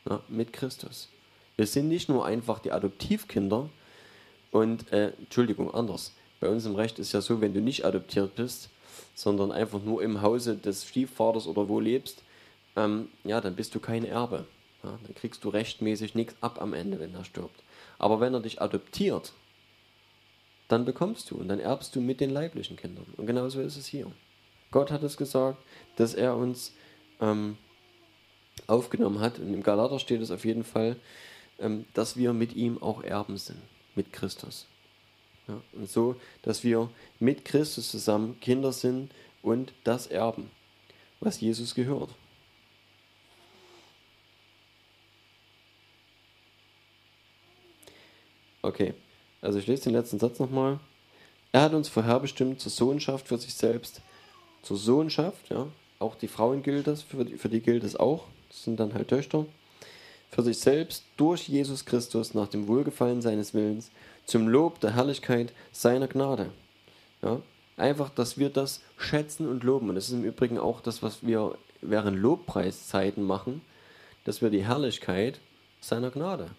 [0.08, 1.08] Ja, mit Christus.
[1.56, 3.68] Wir sind nicht nur einfach die Adoptivkinder
[4.50, 6.12] und, äh, Entschuldigung, anders.
[6.40, 8.68] Bei uns im Recht ist ja so, wenn du nicht adoptiert bist,
[9.14, 12.22] sondern einfach nur im Hause des Stiefvaters oder wo lebst,
[12.76, 14.46] ähm, ja, dann bist du kein Erbe.
[14.82, 17.62] Ja, dann kriegst du rechtmäßig nichts ab am Ende, wenn er stirbt.
[17.98, 19.32] Aber wenn er dich adoptiert,
[20.68, 23.06] dann bekommst du und dann erbst du mit den leiblichen Kindern.
[23.16, 24.10] Und genauso ist es hier.
[24.74, 25.62] Gott hat es gesagt,
[25.94, 26.72] dass er uns
[27.20, 27.56] ähm,
[28.66, 29.38] aufgenommen hat.
[29.38, 30.96] Und im Galater steht es auf jeden Fall,
[31.60, 33.60] ähm, dass wir mit ihm auch Erben sind,
[33.94, 34.66] mit Christus.
[35.46, 39.12] Ja, und so, dass wir mit Christus zusammen Kinder sind
[39.42, 40.50] und das erben,
[41.20, 42.10] was Jesus gehört.
[48.60, 48.94] Okay,
[49.40, 50.80] also ich lese den letzten Satz nochmal.
[51.52, 54.02] Er hat uns vorherbestimmt zur Sohnschaft für sich selbst
[54.64, 55.68] zur Sohnschaft, ja.
[55.98, 58.24] Auch die Frauen gilt das, für die, für die gilt es auch.
[58.48, 59.46] Das sind dann halt Töchter.
[60.30, 63.90] Für sich selbst durch Jesus Christus nach dem Wohlgefallen seines Willens
[64.26, 66.50] zum Lob der Herrlichkeit seiner Gnade.
[67.22, 67.40] Ja.
[67.76, 69.88] Einfach, dass wir das schätzen und loben.
[69.88, 73.62] Und das ist im Übrigen auch das, was wir während Lobpreiszeiten machen,
[74.24, 75.40] dass wir die Herrlichkeit
[75.80, 76.50] seiner Gnade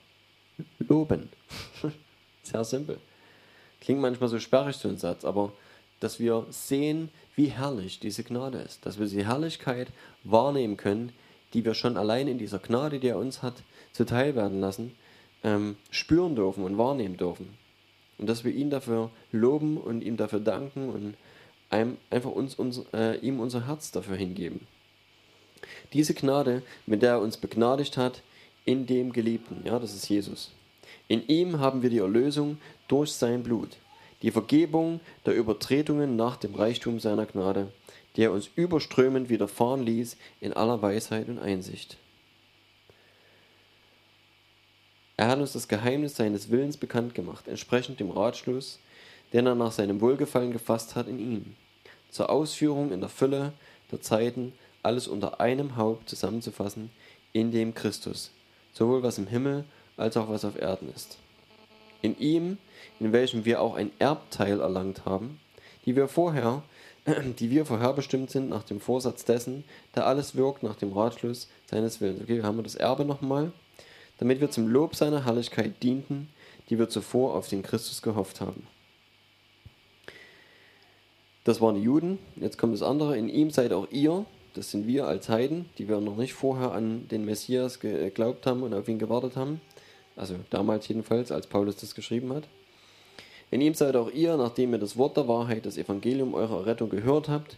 [0.80, 1.30] loben.
[2.44, 3.00] Sehr simpel.
[3.82, 5.52] Klingt manchmal so sperrig, so ein Satz, aber
[6.00, 9.90] dass wir sehen, wie herrlich diese Gnade ist, dass wir die Herrlichkeit
[10.24, 11.12] wahrnehmen können,
[11.54, 14.96] die wir schon allein in dieser Gnade, die er uns hat, zuteil werden lassen,
[15.44, 17.58] ähm, spüren dürfen und wahrnehmen dürfen.
[18.18, 21.16] Und dass wir ihn dafür loben und ihm dafür danken und
[21.70, 24.68] einem, einfach uns, uns, äh, ihm unser Herz dafür hingeben.
[25.94, 28.22] Diese Gnade, mit der er uns begnadigt hat,
[28.64, 30.52] in dem Geliebten, ja, das ist Jesus.
[31.08, 32.58] In ihm haben wir die Erlösung
[32.88, 33.78] durch sein Blut
[34.26, 37.72] die Vergebung der Übertretungen nach dem Reichtum seiner Gnade,
[38.16, 41.98] die er uns überströmend widerfahren ließ in aller Weisheit und Einsicht.
[45.16, 48.80] Er hat uns das Geheimnis seines Willens bekannt gemacht, entsprechend dem Ratschluss,
[49.32, 51.56] den er nach seinem Wohlgefallen gefasst hat in ihm,
[52.10, 53.54] zur Ausführung in der Fülle
[53.92, 56.90] der Zeiten alles unter einem Haupt zusammenzufassen,
[57.32, 58.32] in dem Christus,
[58.74, 59.66] sowohl was im Himmel
[59.98, 61.20] als auch was auf Erden ist.
[62.02, 62.58] In ihm,
[63.00, 65.40] in welchem wir auch ein Erbteil erlangt haben,
[65.86, 66.64] die wir vorher,
[67.40, 69.64] die wir vorherbestimmt sind nach dem Vorsatz dessen,
[69.96, 72.22] der alles wirkt nach dem Ratschluss seines Willens.
[72.22, 73.52] Okay, haben wir das Erbe nochmal
[74.18, 76.30] damit wir zum Lob seiner Herrlichkeit dienten,
[76.70, 78.68] die wir zuvor auf den Christus gehofft haben.
[81.44, 82.18] Das waren die Juden.
[82.38, 83.18] Jetzt kommt das andere.
[83.18, 84.26] In ihm seid auch ihr,
[84.56, 88.64] das sind wir als Heiden, die wir noch nicht vorher an den Messias geglaubt haben
[88.64, 89.62] und auf ihn gewartet haben.
[90.16, 92.48] Also damals jedenfalls, als Paulus das geschrieben hat.
[93.56, 96.90] In ihm seid auch ihr, nachdem ihr das Wort der Wahrheit, das Evangelium eurer Rettung
[96.90, 97.56] gehört habt.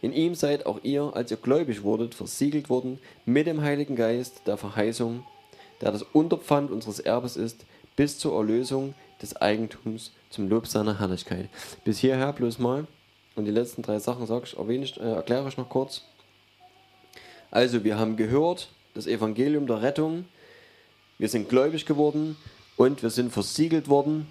[0.00, 4.42] In ihm seid auch ihr, als ihr gläubig wurdet, versiegelt worden mit dem Heiligen Geist
[4.46, 5.26] der Verheißung,
[5.80, 7.66] der das Unterpfand unseres Erbes ist,
[7.96, 11.48] bis zur Erlösung des Eigentums zum Lob seiner Herrlichkeit.
[11.82, 12.86] Bis hierher bloß mal.
[13.34, 16.02] Und die letzten drei Sachen sag ich, erwähne ich, äh, erkläre ich noch kurz.
[17.50, 20.24] Also, wir haben gehört, das Evangelium der Rettung.
[21.18, 22.36] Wir sind gläubig geworden
[22.76, 24.28] und wir sind versiegelt worden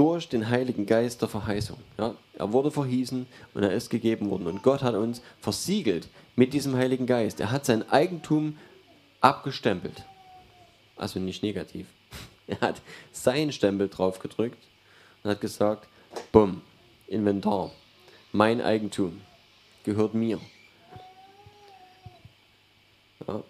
[0.00, 1.76] durch den Heiligen Geist der Verheißung.
[1.98, 4.46] Ja, er wurde verhießen und er ist gegeben worden.
[4.46, 7.38] Und Gott hat uns versiegelt mit diesem Heiligen Geist.
[7.38, 8.56] Er hat sein Eigentum
[9.20, 10.02] abgestempelt.
[10.96, 11.86] Also nicht negativ.
[12.46, 12.80] Er hat
[13.12, 14.56] seinen Stempel drauf gedrückt
[15.22, 15.86] und hat gesagt,
[16.32, 16.62] bumm,
[17.06, 17.70] Inventar,
[18.32, 19.20] mein Eigentum,
[19.84, 20.40] gehört mir.
[23.28, 23.44] Ja.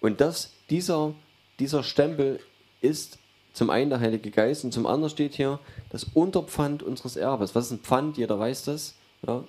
[0.00, 1.14] Und das, dieser,
[1.60, 2.40] dieser Stempel
[2.80, 3.18] ist
[3.52, 5.58] zum einen der Heilige Geist und zum anderen steht hier
[5.90, 7.54] das Unterpfand unseres Erbes.
[7.54, 8.16] Was ist ein Pfand?
[8.16, 8.94] Jeder weiß das.
[9.26, 9.44] Ja.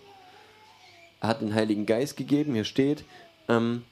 [1.22, 2.54] Er hat den Heiligen Geist gegeben.
[2.54, 3.06] Hier steht,
[3.48, 3.84] ähm,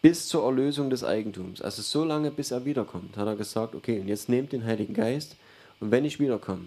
[0.00, 1.60] bis zur Erlösung des Eigentums.
[1.60, 4.94] Also so lange, bis er wiederkommt, hat er gesagt, okay, und jetzt nehmt den Heiligen
[4.94, 5.36] Geist
[5.80, 6.66] und wenn ich wiederkomme,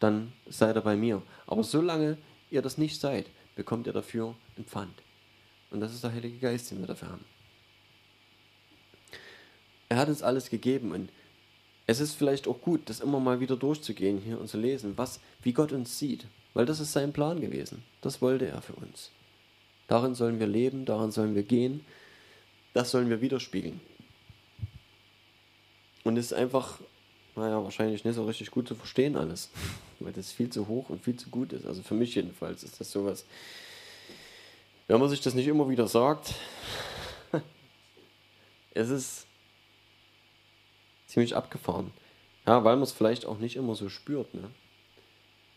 [0.00, 1.22] dann seid ihr bei mir.
[1.46, 2.18] Aber solange
[2.50, 5.02] ihr das nicht seid, bekommt ihr dafür ein Pfand.
[5.70, 7.24] Und das ist der Heilige Geist, den wir dafür haben.
[9.88, 11.10] Er hat uns alles gegeben und
[11.86, 15.20] es ist vielleicht auch gut, das immer mal wieder durchzugehen hier und zu lesen, was,
[15.42, 17.84] wie Gott uns sieht, weil das ist sein Plan gewesen.
[18.00, 19.10] Das wollte er für uns.
[19.86, 21.84] Darin sollen wir leben, darin sollen wir gehen,
[22.74, 23.80] das sollen wir widerspiegeln.
[26.02, 26.80] Und es ist einfach,
[27.36, 29.50] naja, wahrscheinlich nicht so richtig gut zu verstehen alles,
[30.00, 31.66] weil das viel zu hoch und viel zu gut ist.
[31.66, 33.24] Also für mich jedenfalls ist das sowas,
[34.88, 36.34] wenn man sich das nicht immer wieder sagt,
[38.74, 39.25] es ist
[41.06, 41.92] ziemlich abgefahren.
[42.46, 44.50] Ja, weil man es vielleicht auch nicht immer so spürt, ne?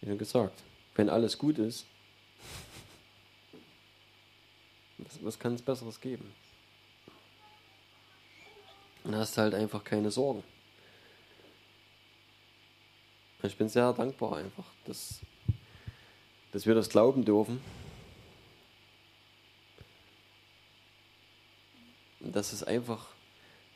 [0.02, 0.64] Wie gesagt,
[0.96, 1.86] wenn alles gut ist,
[4.98, 6.34] was, was kann es Besseres geben?
[9.04, 10.44] Und hast halt einfach keine Sorgen.
[13.44, 15.22] Ich bin sehr dankbar einfach, dass,
[16.52, 17.62] dass wir das glauben dürfen.
[22.20, 23.08] Und dass es einfach,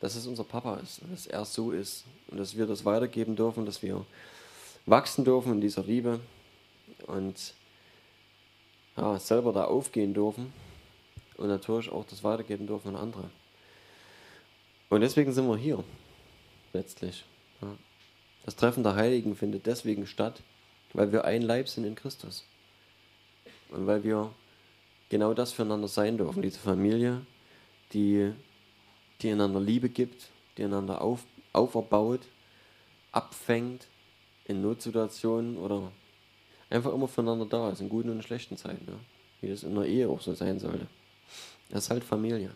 [0.04, 3.66] dass es unser Papa ist, dass er so ist und dass wir das weitergeben dürfen,
[3.66, 4.06] dass wir
[4.86, 6.20] wachsen dürfen in dieser Liebe
[7.08, 7.54] und
[8.98, 10.52] ja, selber da aufgehen dürfen
[11.38, 13.30] und natürlich auch das weitergeben dürfen an andere.
[14.90, 15.82] Und deswegen sind wir hier,
[16.74, 17.24] letztlich.
[18.44, 20.42] Das Treffen der Heiligen findet deswegen statt,
[20.92, 22.44] weil wir ein Leib sind in Christus.
[23.70, 24.34] Und weil wir
[25.08, 27.26] genau das füreinander sein dürfen, diese Familie,
[27.94, 28.34] die,
[29.22, 32.22] die einander Liebe gibt, die einander auf, auferbaut,
[33.12, 33.88] abfängt
[34.46, 35.92] in Notsituationen oder
[36.70, 39.00] einfach immer füreinander da ist, in guten und schlechten Zeiten, ja.
[39.42, 40.88] wie das in der Ehe auch so sein sollte.
[41.70, 42.56] Das ist halt Familie.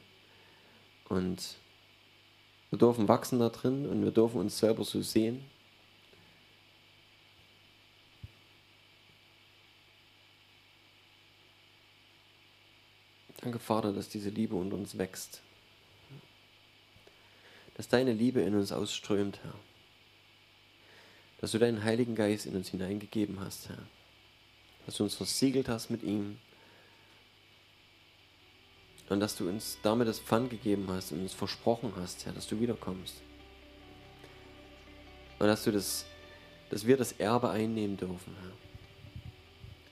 [1.10, 1.56] Und
[2.70, 5.44] wir dürfen wachsen da drin und wir dürfen uns selber so sehen.
[13.42, 15.42] Danke, Vater, dass diese Liebe unter uns wächst.
[17.78, 19.54] Dass deine Liebe in uns ausströmt, Herr.
[21.40, 23.84] Dass du deinen Heiligen Geist in uns hineingegeben hast, Herr.
[24.86, 26.40] Dass du uns versiegelt hast mit ihm
[29.10, 32.48] und dass du uns damit das Pfand gegeben hast und uns versprochen hast, Herr, dass
[32.48, 33.16] du wiederkommst.
[35.40, 36.06] Und dass du das,
[36.70, 38.52] dass wir das Erbe einnehmen dürfen, Herr.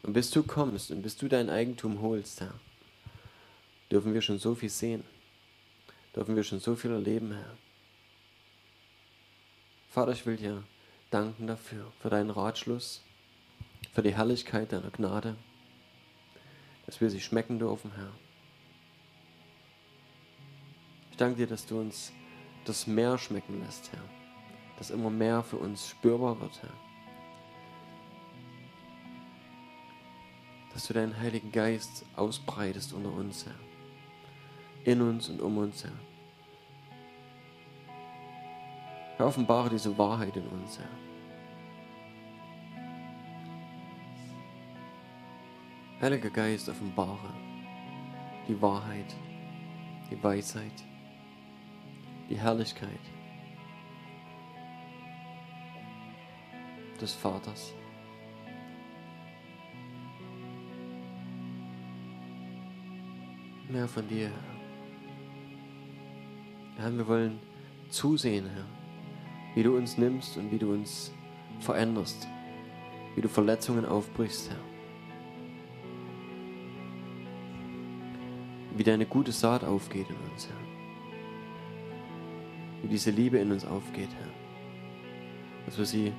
[0.04, 2.60] Und bis du kommst und bis du dein Eigentum holst, Herr,
[3.92, 5.04] dürfen wir schon so viel sehen.
[6.16, 7.58] Dürfen wir schon so viel erleben, Herr.
[9.96, 10.62] Vater, ich will dir
[11.10, 13.02] danken dafür, für deinen Ratschluss,
[13.93, 15.38] für die Herrlichkeit deiner Gnade,
[16.86, 18.12] dass wir sie schmecken dürfen, Herr.
[21.12, 22.12] Ich danke dir, dass du uns
[22.66, 24.04] das mehr schmecken lässt, Herr.
[24.78, 26.74] Dass immer mehr für uns spürbar wird, Herr.
[30.74, 33.56] Dass du deinen Heiligen Geist ausbreitest unter uns, Herr.
[34.84, 36.05] In uns und um uns, Herr.
[39.18, 40.89] Herr, offenbare diese Wahrheit in uns, Herr.
[46.01, 47.34] Heiliger Geist, offenbare
[48.47, 49.16] die Wahrheit,
[50.11, 50.84] die Weisheit,
[52.30, 52.99] die Herrlichkeit
[56.99, 57.74] des Vaters.
[63.70, 64.55] Mehr von dir, Herr.
[66.78, 67.39] Herr, wir wollen
[67.89, 68.66] zusehen, Herr,
[69.56, 71.12] wie du uns nimmst und wie du uns
[71.60, 72.28] veränderst,
[73.16, 74.60] wie du Verletzungen aufbrichst, Herr.
[78.76, 80.58] Wie deine gute Saat aufgeht in uns, Herr.
[82.84, 85.66] Wie diese Liebe in uns aufgeht, Herr.
[85.66, 86.12] Dass wir sie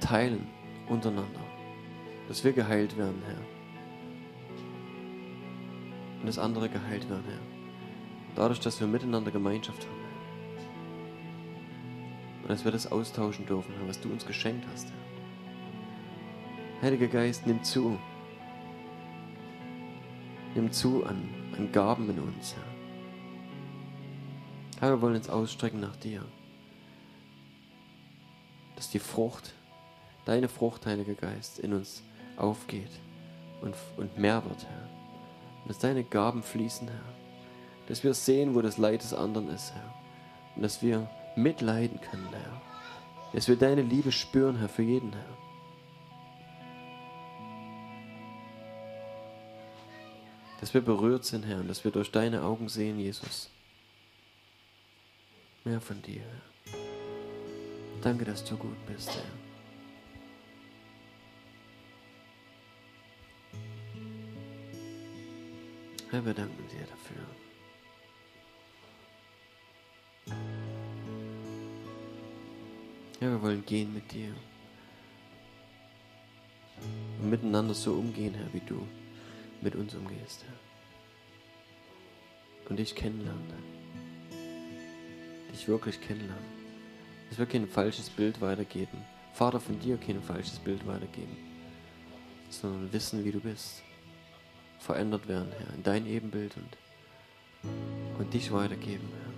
[0.00, 0.46] teilen
[0.88, 1.40] untereinander.
[2.28, 3.40] Dass wir geheilt werden, Herr.
[6.20, 7.40] Und dass andere geheilt werden, Herr.
[8.36, 9.97] Dadurch, dass wir miteinander Gemeinschaft haben.
[12.48, 14.90] Und dass wir das austauschen dürfen, Herr, was du uns geschenkt hast.
[16.80, 17.98] Heiliger Geist, nimm zu.
[20.54, 21.28] Nimm zu an,
[21.58, 22.64] an Gaben in uns, Herr.
[24.80, 26.24] Herr, wir wollen uns ausstrecken nach dir.
[28.76, 29.52] Dass die Frucht,
[30.24, 32.02] deine Frucht, Heiliger Geist, in uns
[32.38, 32.92] aufgeht
[33.60, 34.88] und, und mehr wird, Herr.
[35.64, 37.14] Und dass deine Gaben fließen, Herr.
[37.88, 39.94] Dass wir sehen, wo das Leid des anderen ist, Herr.
[40.56, 42.62] Und dass wir mitleiden können, Herr.
[43.32, 45.38] Dass wir deine Liebe spüren, Herr, für jeden, Herr.
[50.60, 53.50] Dass wir berührt sind, Herr, und dass wir durch deine Augen sehen, Jesus.
[55.64, 56.42] Mehr von dir, Herr.
[58.02, 59.22] Danke, dass du gut bist, Herr.
[66.10, 67.22] Herr, wir danken dir dafür.
[73.20, 74.32] Ja, wir wollen gehen mit dir.
[77.20, 78.86] Und miteinander so umgehen, Herr, wie du
[79.60, 80.54] mit uns umgehst, Herr.
[82.70, 83.42] Und dich kennenlernen,
[85.52, 86.58] Dich wirklich kennenlernen.
[87.28, 88.98] Dass wir kein falsches Bild weitergeben.
[89.32, 91.36] Vater, von dir kein falsches Bild weitergeben.
[92.50, 93.82] Sondern wissen, wie du bist.
[94.78, 96.76] Verändert werden, Herr, in dein Ebenbild und,
[98.18, 99.32] und dich weitergeben, Herr.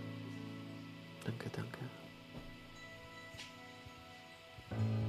[1.24, 1.99] Danke, danke.
[4.72, 4.99] you